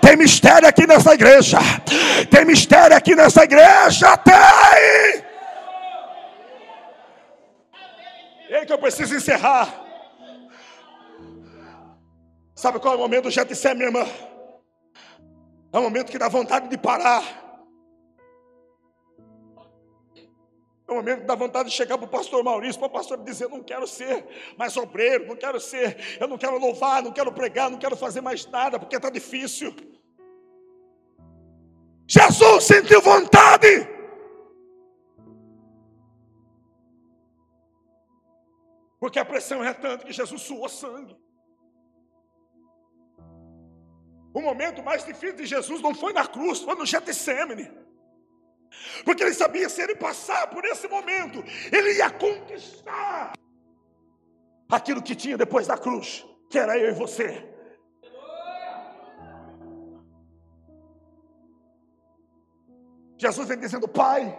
Tem 0.00 0.16
mistério 0.16 0.66
aqui 0.66 0.86
nessa 0.86 1.12
igreja. 1.14 1.58
Tem 2.30 2.44
mistério 2.44 2.96
aqui 2.96 3.14
nessa 3.14 3.44
igreja. 3.44 4.16
Tem. 4.16 5.22
E 8.48 8.66
que 8.66 8.72
eu 8.72 8.78
preciso 8.78 9.14
encerrar. 9.14 9.68
Sabe 12.54 12.78
qual 12.78 12.94
é 12.94 12.96
o 12.96 13.00
momento 13.00 13.24
do 13.24 13.30
Getsemane, 13.30 13.78
minha 13.78 13.88
irmã? 13.88 14.12
É 15.72 15.78
o 15.78 15.82
momento 15.82 16.10
que 16.10 16.18
dá 16.18 16.28
vontade 16.28 16.68
de 16.68 16.78
parar. 16.78 17.41
No 20.92 20.96
momento 20.96 21.20
que 21.20 21.26
dá 21.26 21.34
vontade 21.34 21.70
de 21.70 21.74
chegar 21.74 21.96
para 21.96 22.04
o 22.04 22.10
pastor 22.10 22.44
Maurício, 22.44 22.78
para 22.78 22.86
o 22.86 22.90
pastor 22.90 23.16
dizer: 23.24 23.48
não 23.48 23.62
quero 23.62 23.86
ser 23.86 24.26
mais 24.58 24.76
obreiro, 24.76 25.26
não 25.26 25.34
quero 25.34 25.58
ser, 25.58 26.18
eu 26.20 26.28
não 26.28 26.36
quero 26.36 26.58
louvar, 26.58 27.02
não 27.02 27.10
quero 27.10 27.32
pregar, 27.32 27.70
não 27.70 27.78
quero 27.78 27.96
fazer 27.96 28.20
mais 28.20 28.44
nada, 28.44 28.78
porque 28.78 28.94
está 28.94 29.08
difícil. 29.08 29.74
Jesus 32.06 32.64
sentiu 32.64 33.00
vontade. 33.00 33.88
Porque 39.00 39.18
a 39.18 39.24
pressão 39.24 39.64
é 39.64 39.72
tanta 39.72 40.04
que 40.04 40.12
Jesus 40.12 40.42
suou 40.42 40.68
sangue. 40.68 41.16
O 44.34 44.42
momento 44.42 44.82
mais 44.82 45.06
difícil 45.06 45.36
de 45.36 45.46
Jesus 45.46 45.80
não 45.80 45.94
foi 45.94 46.12
na 46.12 46.26
cruz, 46.26 46.60
foi 46.60 46.74
no 46.74 46.84
Getsemane. 46.84 47.81
Porque 49.04 49.22
ele 49.22 49.34
sabia 49.34 49.68
se 49.68 49.82
ele 49.82 49.94
passar 49.94 50.48
por 50.48 50.64
esse 50.64 50.88
momento, 50.88 51.42
ele 51.70 51.94
ia 51.94 52.10
conquistar 52.10 53.32
aquilo 54.70 55.02
que 55.02 55.14
tinha 55.14 55.36
depois 55.36 55.66
da 55.66 55.76
cruz, 55.76 56.24
que 56.50 56.58
era 56.58 56.78
eu 56.78 56.90
e 56.90 56.94
você. 56.94 57.48
Jesus 63.18 63.46
vem 63.46 63.58
dizendo: 63.58 63.86
Pai, 63.86 64.36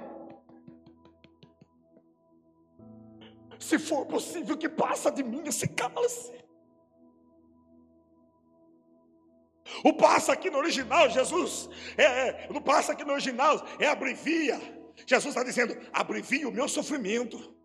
se 3.58 3.80
for 3.80 4.06
possível 4.06 4.58
que 4.58 4.68
passa 4.68 5.10
de 5.10 5.24
mim 5.24 5.44
esse 5.46 5.68
cálice. 5.70 6.43
O 9.84 9.94
passa 9.94 10.34
aqui 10.34 10.50
no 10.50 10.58
original, 10.58 11.10
Jesus, 11.10 11.70
é, 11.98 12.04
é, 12.04 12.48
no 12.50 12.62
passa 12.62 12.92
aqui 12.92 13.04
no 13.04 13.14
original, 13.14 13.66
é 13.80 13.88
abrevia. 13.88 14.60
Jesus 15.06 15.36
está 15.36 15.44
dizendo, 15.44 15.78
abrevia 15.92 16.48
o 16.48 16.52
meu 16.52 16.68
sofrimento. 16.68 17.56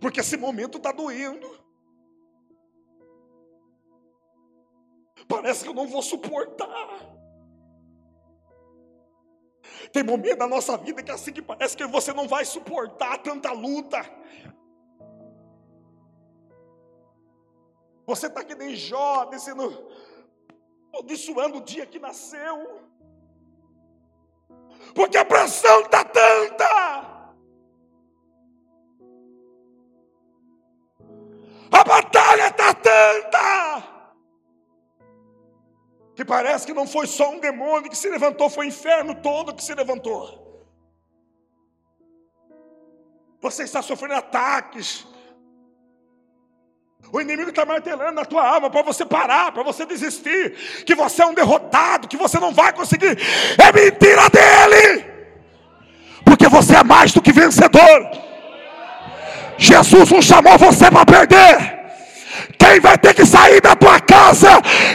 Porque 0.00 0.20
esse 0.20 0.36
momento 0.36 0.78
está 0.78 0.92
doendo. 0.92 1.62
Parece 5.28 5.62
que 5.62 5.70
eu 5.70 5.74
não 5.74 5.86
vou 5.86 6.02
suportar. 6.02 7.14
Tem 9.92 10.02
momento 10.02 10.38
da 10.38 10.46
nossa 10.46 10.76
vida 10.76 11.02
que 11.02 11.10
é 11.10 11.14
assim 11.14 11.32
que 11.32 11.42
parece 11.42 11.76
que 11.76 11.86
você 11.86 12.12
não 12.12 12.26
vai 12.26 12.44
suportar 12.44 13.18
tanta 13.18 13.52
luta. 13.52 13.98
Você 18.06 18.26
está 18.26 18.44
que 18.44 18.54
nem 18.54 18.76
Jó, 18.76 19.24
dizendo, 19.26 19.90
abençoando 20.98 21.58
o 21.58 21.62
dia 21.62 21.86
que 21.86 21.98
nasceu. 21.98 22.82
Porque 24.94 25.16
a 25.16 25.24
pressão 25.24 25.80
está 25.80 26.04
tanta. 26.04 27.14
A 31.72 31.84
batalha 31.84 32.48
está 32.48 32.74
tanta. 32.74 33.94
parece 36.26 36.66
que 36.66 36.74
não 36.74 36.86
foi 36.86 37.06
só 37.06 37.30
um 37.30 37.38
demônio 37.38 37.90
que 37.90 37.96
se 37.96 38.08
levantou, 38.10 38.48
foi 38.50 38.66
o 38.66 38.68
inferno 38.68 39.14
todo 39.14 39.54
que 39.54 39.62
se 39.62 39.74
levantou. 39.74 40.44
Você 43.40 43.64
está 43.64 43.82
sofrendo 43.82 44.14
ataques. 44.14 45.06
O 47.12 47.20
inimigo 47.20 47.50
está 47.50 47.64
martelando 47.64 48.12
na 48.12 48.24
tua 48.24 48.46
alma 48.46 48.68
para 48.70 48.82
você 48.82 49.04
parar, 49.04 49.52
para 49.52 49.62
você 49.62 49.86
desistir, 49.86 50.84
que 50.84 50.94
você 50.94 51.22
é 51.22 51.26
um 51.26 51.34
derrotado, 51.34 52.08
que 52.08 52.16
você 52.16 52.40
não 52.40 52.52
vai 52.52 52.72
conseguir. 52.72 53.16
É 53.56 53.72
mentira 53.72 54.28
dele, 54.30 55.04
porque 56.24 56.48
você 56.48 56.74
é 56.76 56.82
mais 56.82 57.12
do 57.12 57.22
que 57.22 57.32
vencedor. 57.32 58.10
Jesus 59.56 60.10
não 60.10 60.20
chamou 60.20 60.58
você 60.58 60.90
para 60.90 61.06
perder. 61.06 61.74
Quem 62.58 62.80
vai 62.80 62.98
ter 62.98 63.14
que 63.14 63.24
sair 63.24 63.60
da 63.60 63.76
tua 63.76 64.00
casa 64.00 64.48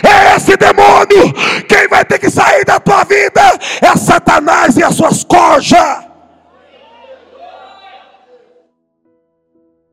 é 0.04 0.36
esse 0.36 0.58
demônio. 0.58 1.34
Quem 1.68 1.88
vai 1.88 2.04
ter 2.04 2.20
que 2.20 2.30
sair 2.30 2.66
da 2.66 2.80
tua 2.80 3.04
vida 3.04 3.42
é 3.82 3.96
Satanás 3.98 4.76
e 4.76 4.84
as 4.84 4.96
suas 4.96 5.24
corjas. 5.24 6.10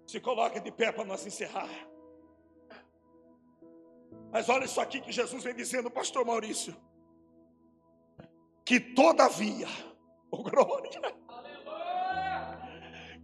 Se 0.07 0.21
coloque 0.21 0.61
de 0.61 0.71
pé 0.71 0.93
para 0.93 1.05
nós 1.05 1.27
encerrar. 1.27 1.69
Mas 4.33 4.49
olha 4.49 4.65
isso 4.65 4.81
aqui 4.81 5.01
que 5.01 5.13
Jesus 5.13 5.43
vem 5.43 5.55
dizendo, 5.55 5.91
pastor 5.91 6.25
Maurício. 6.25 6.77
Que 8.65 8.81
todavia, 8.81 9.69
oh 10.31 10.43
glória, 10.43 11.01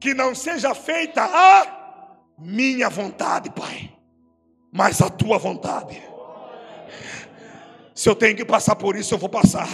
que 0.01 0.15
não 0.15 0.35
seja 0.35 0.75
feita 0.75 1.23
a 1.25 2.19
minha 2.39 2.89
vontade, 2.89 3.51
Pai 3.51 3.93
mas 4.73 5.03
a 5.03 5.11
tua 5.11 5.37
vontade. 5.39 6.03
Se 7.95 8.09
eu 8.09 8.17
tenho 8.17 8.35
que 8.35 8.45
passar 8.45 8.75
por 8.75 8.97
isso, 8.97 9.13
eu 9.13 9.19
vou 9.19 9.29
passar. 9.29 9.69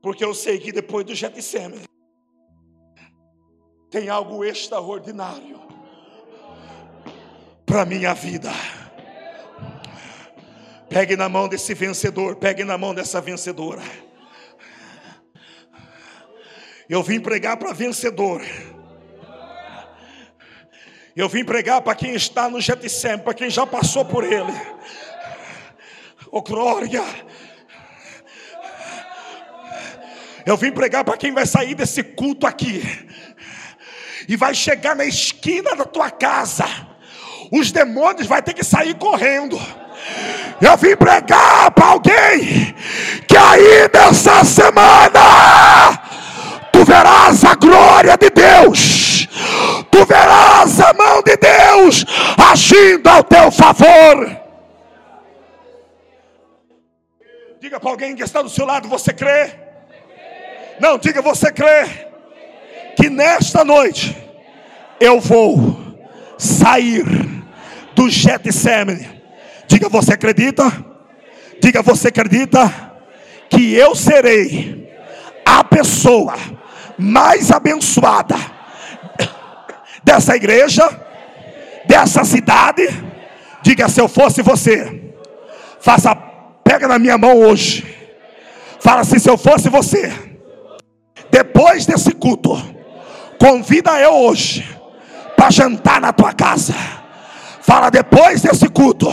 Porque 0.00 0.24
eu 0.24 0.34
sei 0.34 0.58
que 0.58 0.72
depois 0.72 1.04
do 1.04 1.14
Getsemane 1.14 1.84
tem 3.90 4.08
algo 4.08 4.42
extraordinário 4.42 5.60
para 7.64 7.84
minha 7.84 8.14
vida. 8.14 8.52
Pegue 10.88 11.16
na 11.16 11.28
mão 11.28 11.48
desse 11.48 11.72
vencedor, 11.72 12.36
pegue 12.36 12.64
na 12.64 12.76
mão 12.76 12.94
dessa 12.94 13.20
vencedora. 13.20 13.82
Eu 16.88 17.02
vim 17.02 17.20
pregar 17.20 17.56
para 17.56 17.72
vencedor. 17.72 18.42
Eu 21.16 21.28
vim 21.28 21.44
pregar 21.44 21.80
para 21.82 21.94
quem 21.94 22.14
está 22.14 22.48
no 22.48 22.60
Getsemane, 22.60 23.22
para 23.22 23.34
quem 23.34 23.48
já 23.48 23.66
passou 23.66 24.04
por 24.04 24.24
ele. 24.24 24.52
Oh 26.30 26.42
glória! 26.42 27.02
Eu 30.44 30.56
vim 30.56 30.72
pregar 30.72 31.04
para 31.04 31.16
quem 31.16 31.32
vai 31.32 31.46
sair 31.46 31.74
desse 31.74 32.02
culto 32.02 32.46
aqui 32.46 32.82
e 34.28 34.36
vai 34.36 34.54
chegar 34.54 34.96
na 34.96 35.04
esquina 35.04 35.74
da 35.76 35.84
tua 35.84 36.10
casa. 36.10 36.64
Os 37.52 37.70
demônios 37.70 38.26
vai 38.26 38.40
ter 38.40 38.54
que 38.54 38.64
sair 38.64 38.94
correndo. 38.94 39.60
Eu 40.58 40.74
vim 40.78 40.96
pregar 40.96 41.70
para 41.72 41.86
alguém 41.86 42.74
que 43.28 43.36
aí 43.36 43.90
nessa 43.92 44.42
semana 44.42 46.00
tu 46.72 46.82
verás 46.82 47.44
a 47.44 47.54
glória 47.54 48.16
de 48.16 48.30
Deus, 48.30 49.28
tu 49.90 50.02
verás 50.06 50.80
a 50.80 50.94
mão 50.94 51.22
de 51.22 51.36
Deus 51.36 52.06
agindo 52.50 53.06
ao 53.06 53.22
teu 53.22 53.52
favor. 53.52 54.40
Diga 57.60 57.78
para 57.78 57.90
alguém 57.90 58.16
que 58.16 58.22
está 58.22 58.40
do 58.40 58.48
seu 58.48 58.64
lado: 58.64 58.88
você 58.88 59.12
crê? 59.12 59.52
Não, 60.80 60.96
diga 60.96 61.20
você 61.20 61.52
crê 61.52 62.08
que 62.96 63.10
nesta 63.10 63.62
noite 63.62 64.16
eu 64.98 65.20
vou 65.20 65.76
sair 66.38 67.04
do 68.02 68.10
Getsemane. 68.10 69.08
Diga 69.68 69.88
você 69.88 70.14
acredita? 70.14 70.84
Diga 71.60 71.82
você 71.82 72.08
acredita 72.08 72.92
que 73.48 73.74
eu 73.74 73.94
serei 73.94 74.90
a 75.44 75.62
pessoa 75.62 76.34
mais 76.98 77.50
abençoada 77.52 78.34
dessa 80.02 80.34
igreja, 80.34 80.84
dessa 81.86 82.24
cidade. 82.24 82.88
Diga 83.62 83.88
se 83.88 84.00
eu 84.00 84.08
fosse 84.08 84.42
você, 84.42 85.14
faça, 85.80 86.14
pega 86.64 86.88
na 86.88 86.98
minha 86.98 87.16
mão 87.16 87.38
hoje. 87.38 87.86
Fala 88.80 89.02
assim: 89.02 89.20
se 89.20 89.30
eu 89.30 89.38
fosse 89.38 89.68
você, 89.68 90.12
depois 91.30 91.86
desse 91.86 92.10
culto, 92.12 92.60
convida 93.38 94.00
eu 94.00 94.12
hoje 94.12 94.66
para 95.36 95.50
jantar 95.50 96.00
na 96.00 96.12
tua 96.12 96.32
casa. 96.32 97.01
Fala 97.62 97.90
depois 97.90 98.42
desse 98.42 98.68
culto. 98.68 99.08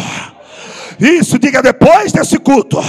Isso, 1.00 1.40
diga 1.40 1.62
depois 1.62 2.12
desse 2.12 2.38
culto. 2.40 2.80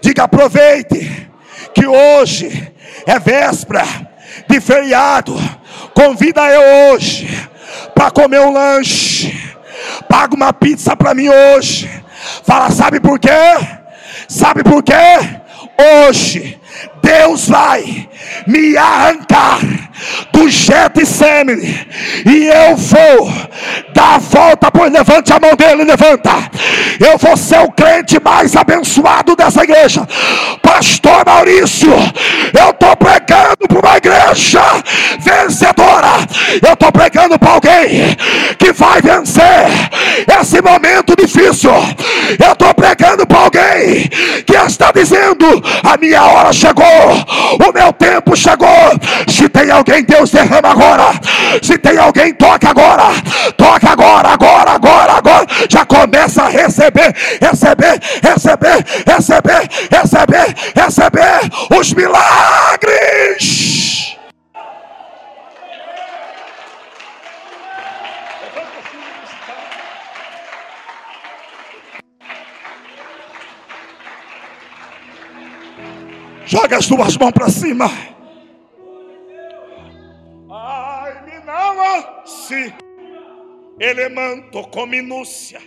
Diga 0.00 0.24
aproveite 0.24 1.28
que 1.74 1.86
hoje 1.86 2.72
é 3.06 3.18
véspera 3.18 3.84
de 4.48 4.60
feriado. 4.60 5.34
Convida 5.94 6.42
eu 6.42 6.92
hoje 6.94 7.28
para 7.94 8.10
comer 8.10 8.40
um 8.40 8.52
lanche. 8.52 9.34
Paga 10.08 10.34
uma 10.34 10.52
pizza 10.52 10.96
para 10.96 11.14
mim 11.14 11.28
hoje. 11.28 11.90
Fala, 12.44 12.70
sabe 12.70 13.00
por 13.00 13.18
quê? 13.18 13.30
Sabe 14.28 14.62
por 14.62 14.82
quê? 14.82 14.92
Hoje 16.06 16.60
Deus 17.02 17.48
vai 17.48 18.08
me 18.46 18.76
arrancar 18.76 19.60
do 20.32 20.48
Getsemane 20.48 21.86
e 22.24 22.46
eu 22.46 22.76
vou 22.76 23.32
dar 23.94 24.14
a 24.14 24.18
volta, 24.18 24.70
pois 24.70 24.92
levante 24.92 25.32
a 25.32 25.40
mão 25.40 25.54
dele, 25.54 25.84
levanta. 25.84 26.30
Eu 27.00 27.18
vou 27.18 27.36
ser 27.36 27.60
o 27.60 27.70
crente 27.72 28.20
mais 28.22 28.56
abençoado 28.56 29.36
dessa 29.36 29.62
igreja. 29.62 30.06
Pastor 30.62 31.24
Maurício, 31.26 31.90
eu 31.90 32.70
estou 32.70 32.96
pregando 32.96 33.68
para 33.68 33.78
uma 33.78 33.96
igreja 33.96 34.62
vencedora. 35.20 36.26
Eu 36.64 36.72
estou 36.72 36.92
pregando 36.92 37.38
para 37.38 37.50
alguém 37.50 38.16
que 38.58 38.72
vai 38.72 39.00
vencer 39.00 39.66
esse 40.40 40.60
momento 40.62 41.14
difícil. 41.16 41.72
Eu 42.38 42.52
estou 42.52 42.74
pregando 42.74 43.26
para 43.26 43.38
alguém 43.38 44.08
que 44.46 44.56
está 44.56 44.90
dizendo: 44.92 45.62
a 45.82 45.96
minha 45.96 46.22
hora 46.22 46.52
chegou, 46.92 47.68
o 47.68 47.72
meu 47.72 47.92
tempo 47.92 48.36
chegou. 48.36 48.68
Se 49.28 49.48
tem 49.48 49.70
alguém, 49.70 50.04
Deus 50.04 50.30
derrama 50.30 50.70
agora. 50.70 51.12
Se 51.62 51.78
tem 51.78 51.98
alguém, 51.98 52.34
toca 52.34 52.70
agora. 52.70 53.04
Toca 53.56 53.90
agora, 53.90 54.28
agora, 54.28 54.70
agora, 54.72 55.12
agora. 55.12 55.46
Já 55.68 55.84
começa 55.84 56.42
a 56.42 56.48
receber, 56.48 57.14
receber, 57.40 58.00
receber, 58.22 58.84
receber, 59.06 59.68
receber, 59.90 60.54
receber 60.74 61.78
os 61.78 61.92
milagres. 61.94 63.51
Joga 76.52 76.76
as 76.76 76.86
duas 76.86 77.16
mãos 77.16 77.32
para 77.32 77.48
cima. 77.48 77.86
Ai, 80.50 81.24
me 81.24 81.38
não 81.46 82.26
se 82.26 82.74
elemanto 83.80 84.62
com 84.68 84.84
minúcia. 84.84 85.62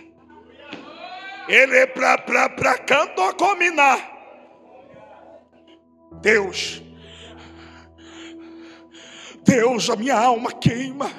Ele 1.48 1.88
pra, 1.88 2.18
pra, 2.18 2.48
pra 2.50 2.78
canto 2.78 3.34
combinar. 3.34 3.98
Deus, 6.22 6.80
Deus, 9.42 9.90
a 9.90 9.96
minha 9.96 10.16
alma 10.16 10.52
queima. 10.52 11.10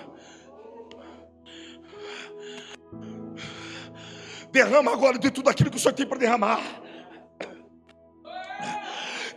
Derrama 4.50 4.94
agora 4.94 5.20
de 5.20 5.30
tudo 5.30 5.50
aquilo 5.50 5.70
que 5.70 5.76
o 5.76 5.80
Senhor 5.80 5.94
tem 5.94 6.08
para 6.08 6.20
derramar. 6.20 6.87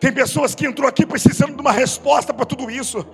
Tem 0.01 0.11
pessoas 0.12 0.55
que 0.55 0.66
entrou 0.66 0.88
aqui 0.88 1.05
precisando 1.05 1.55
de 1.55 1.61
uma 1.61 1.72
resposta 1.72 2.32
para 2.32 2.46
tudo 2.46 2.70
isso. 2.70 3.07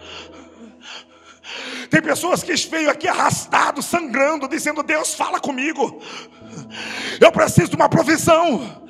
Tem 1.91 2.01
pessoas 2.01 2.43
que 2.43 2.55
veio 2.55 2.91
aqui 2.91 3.09
arrastado, 3.09 3.83
sangrando, 3.83 4.49
dizendo: 4.49 4.83
Deus, 4.83 5.15
fala 5.15 5.41
comigo. 5.41 6.01
Eu 7.21 7.33
preciso 7.33 7.71
de 7.71 7.77
uma 7.77 7.89
provisão. 7.89 8.85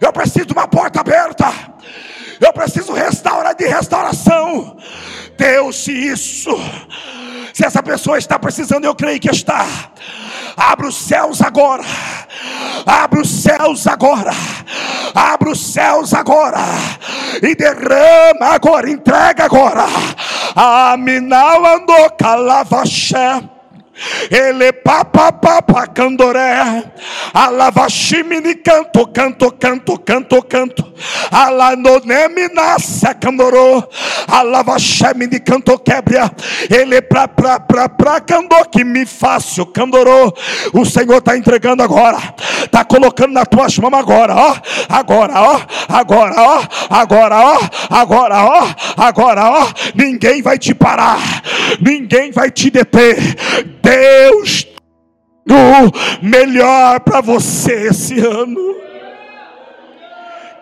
Eu 0.00 0.12
preciso 0.12 0.46
de 0.46 0.52
uma 0.52 0.66
porta 0.66 1.00
aberta. 1.00 1.46
Eu 2.40 2.52
preciso 2.52 2.92
restaurar 2.92 3.54
de 3.54 3.66
restauração. 3.66 4.76
Deus, 5.36 5.76
se 5.76 5.92
isso, 5.92 6.50
se 7.52 7.64
essa 7.64 7.82
pessoa 7.82 8.18
está 8.18 8.38
precisando, 8.38 8.84
eu 8.84 8.94
creio 8.94 9.20
que 9.20 9.30
está. 9.30 9.66
Abra 10.56 10.88
os 10.88 10.96
céus 10.96 11.40
agora. 11.40 11.84
Abre 12.86 13.20
os 13.20 13.28
céus 13.28 13.86
agora. 13.86 14.32
Abre 15.18 15.50
os 15.50 15.72
céus 15.72 16.14
agora. 16.14 16.58
E 17.42 17.54
derrama 17.56 18.54
agora. 18.54 18.88
Entrega 18.88 19.46
agora. 19.46 19.84
Aminal 20.54 21.66
andou 21.66 22.10
calavaché. 22.10 23.42
Ele 24.30 24.72
papa 24.72 25.32
papa 25.32 25.86
candoré. 25.86 26.84
Alavashimini 27.34 28.54
canto, 28.56 29.06
canto, 29.08 29.50
canto, 29.52 29.98
canto, 29.98 30.42
canto. 30.42 30.92
Alanoneme 31.30 32.48
nasce 32.48 33.14
candorô. 33.14 33.82
Alavashemini 34.26 35.40
canto 35.40 35.78
quebra. 35.78 36.30
Ele 36.70 37.00
pra 37.02 37.28
pra 37.28 37.60
pra 37.60 37.88
pra 37.88 38.20
candor 38.20 38.68
que 38.68 38.84
me 38.84 39.04
fácil 39.06 39.66
candorô. 39.66 40.32
O 40.72 40.84
Senhor 40.84 41.18
está 41.18 41.36
entregando 41.36 41.82
agora. 41.82 42.18
Está 42.62 42.84
colocando 42.84 43.32
nas 43.32 43.48
tuas 43.48 43.76
mãos 43.78 43.94
agora, 43.94 44.34
ó. 44.34 44.56
Agora, 44.88 45.40
ó. 45.40 45.60
Agora, 45.88 46.34
ó. 46.36 46.62
Agora, 46.90 47.36
ó. 47.36 47.58
Agora, 47.90 48.44
ó. 48.44 48.68
Agora, 48.96 49.50
ó. 49.50 49.68
Ninguém 49.94 50.42
vai 50.42 50.58
te 50.58 50.74
parar. 50.74 51.18
Ninguém 51.80 52.30
vai 52.30 52.50
te 52.50 52.70
deter 52.70 53.16
Deus 53.82 54.66
o 55.50 56.24
melhor 56.26 57.00
para 57.00 57.20
você 57.20 57.88
esse 57.88 58.20
ano. 58.20 58.76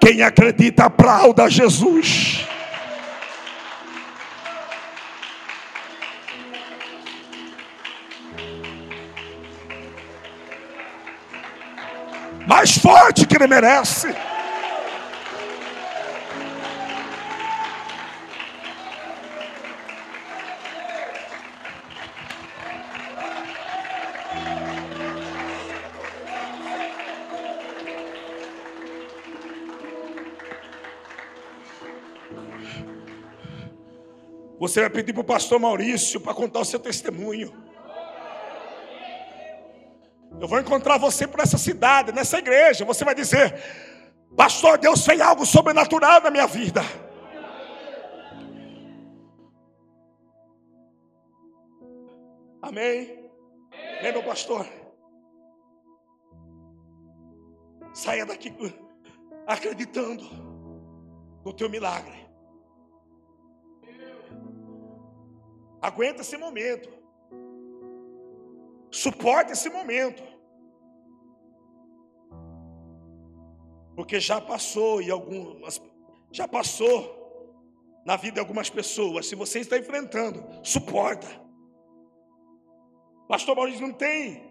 Quem 0.01 0.23
acredita, 0.23 0.85
aplauda 0.85 1.51
Jesus. 1.51 2.47
Mais 12.47 12.79
forte 12.79 13.27
que 13.27 13.37
ele 13.37 13.49
merece. 13.49 14.15
Você 34.59 34.81
vai 34.81 34.91
pedir 34.91 35.13
para 35.13 35.21
o 35.21 35.25
pastor 35.25 35.61
Maurício 35.61 36.21
para 36.21 36.35
contar 36.35 36.61
o 36.61 36.65
seu 36.65 36.79
testemunho. 36.79 37.53
Eu 40.41 40.49
vou 40.49 40.59
encontrar 40.59 40.99
você 40.99 41.27
por 41.27 41.41
essa 41.41 41.59
cidade, 41.59 42.13
nessa 42.13 42.39
igreja. 42.39 42.85
Você 42.85 43.05
vai 43.05 43.15
dizer: 43.15 43.55
Pastor, 44.37 44.79
Deus 44.79 45.05
fez 45.05 45.21
algo 45.21 45.47
sobrenatural 45.47 46.21
na 46.21 46.31
minha 46.31 46.47
vida. 46.47 46.83
Amém? 52.63 53.31
Amém, 54.01 54.13
meu 54.13 54.23
pastor? 54.25 54.67
Saia 57.95 58.27
daqui 58.27 58.53
acreditando 59.47 60.25
no 61.45 61.53
teu 61.53 61.71
milagre. 61.71 62.26
Aguenta 65.87 66.23
esse 66.23 66.37
momento. 66.37 66.89
Suporte 68.91 69.53
esse 69.53 69.71
momento. 69.71 70.21
Porque 73.95 74.19
já 74.19 74.41
passou 74.41 75.01
e 75.01 75.13
algumas 75.13 75.81
já 76.33 76.49
passou 76.49 76.99
na 78.05 78.17
vida 78.17 78.35
de 78.35 78.41
algumas 78.41 78.69
pessoas. 78.69 79.29
Se 79.29 79.37
você 79.37 79.61
está 79.61 79.79
enfrentando, 79.79 80.45
suporta. 80.65 81.29
Pastor 83.29 83.55
Maurício 83.55 83.87
não 83.87 83.95
tem 83.95 84.43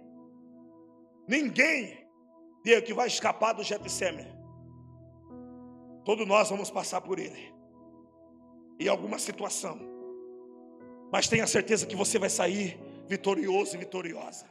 ninguém 1.28 2.08
que 2.64 2.94
vai 2.94 3.08
escapar 3.08 3.52
do 3.52 3.62
Getsemane. 3.62 4.34
Todos 6.06 6.26
nós 6.26 6.50
vamos 6.50 6.72
passar 6.72 7.02
por 7.02 7.20
ele. 7.20 7.54
Em 8.80 8.88
alguma 8.88 9.20
situação. 9.20 9.95
Mas 11.12 11.28
tenha 11.28 11.48
certeza 11.48 11.86
que 11.86 11.96
você 11.96 12.18
vai 12.20 12.30
sair 12.30 12.80
vitorioso 13.08 13.76
e 13.76 13.80
vitoriosa. 13.80 14.46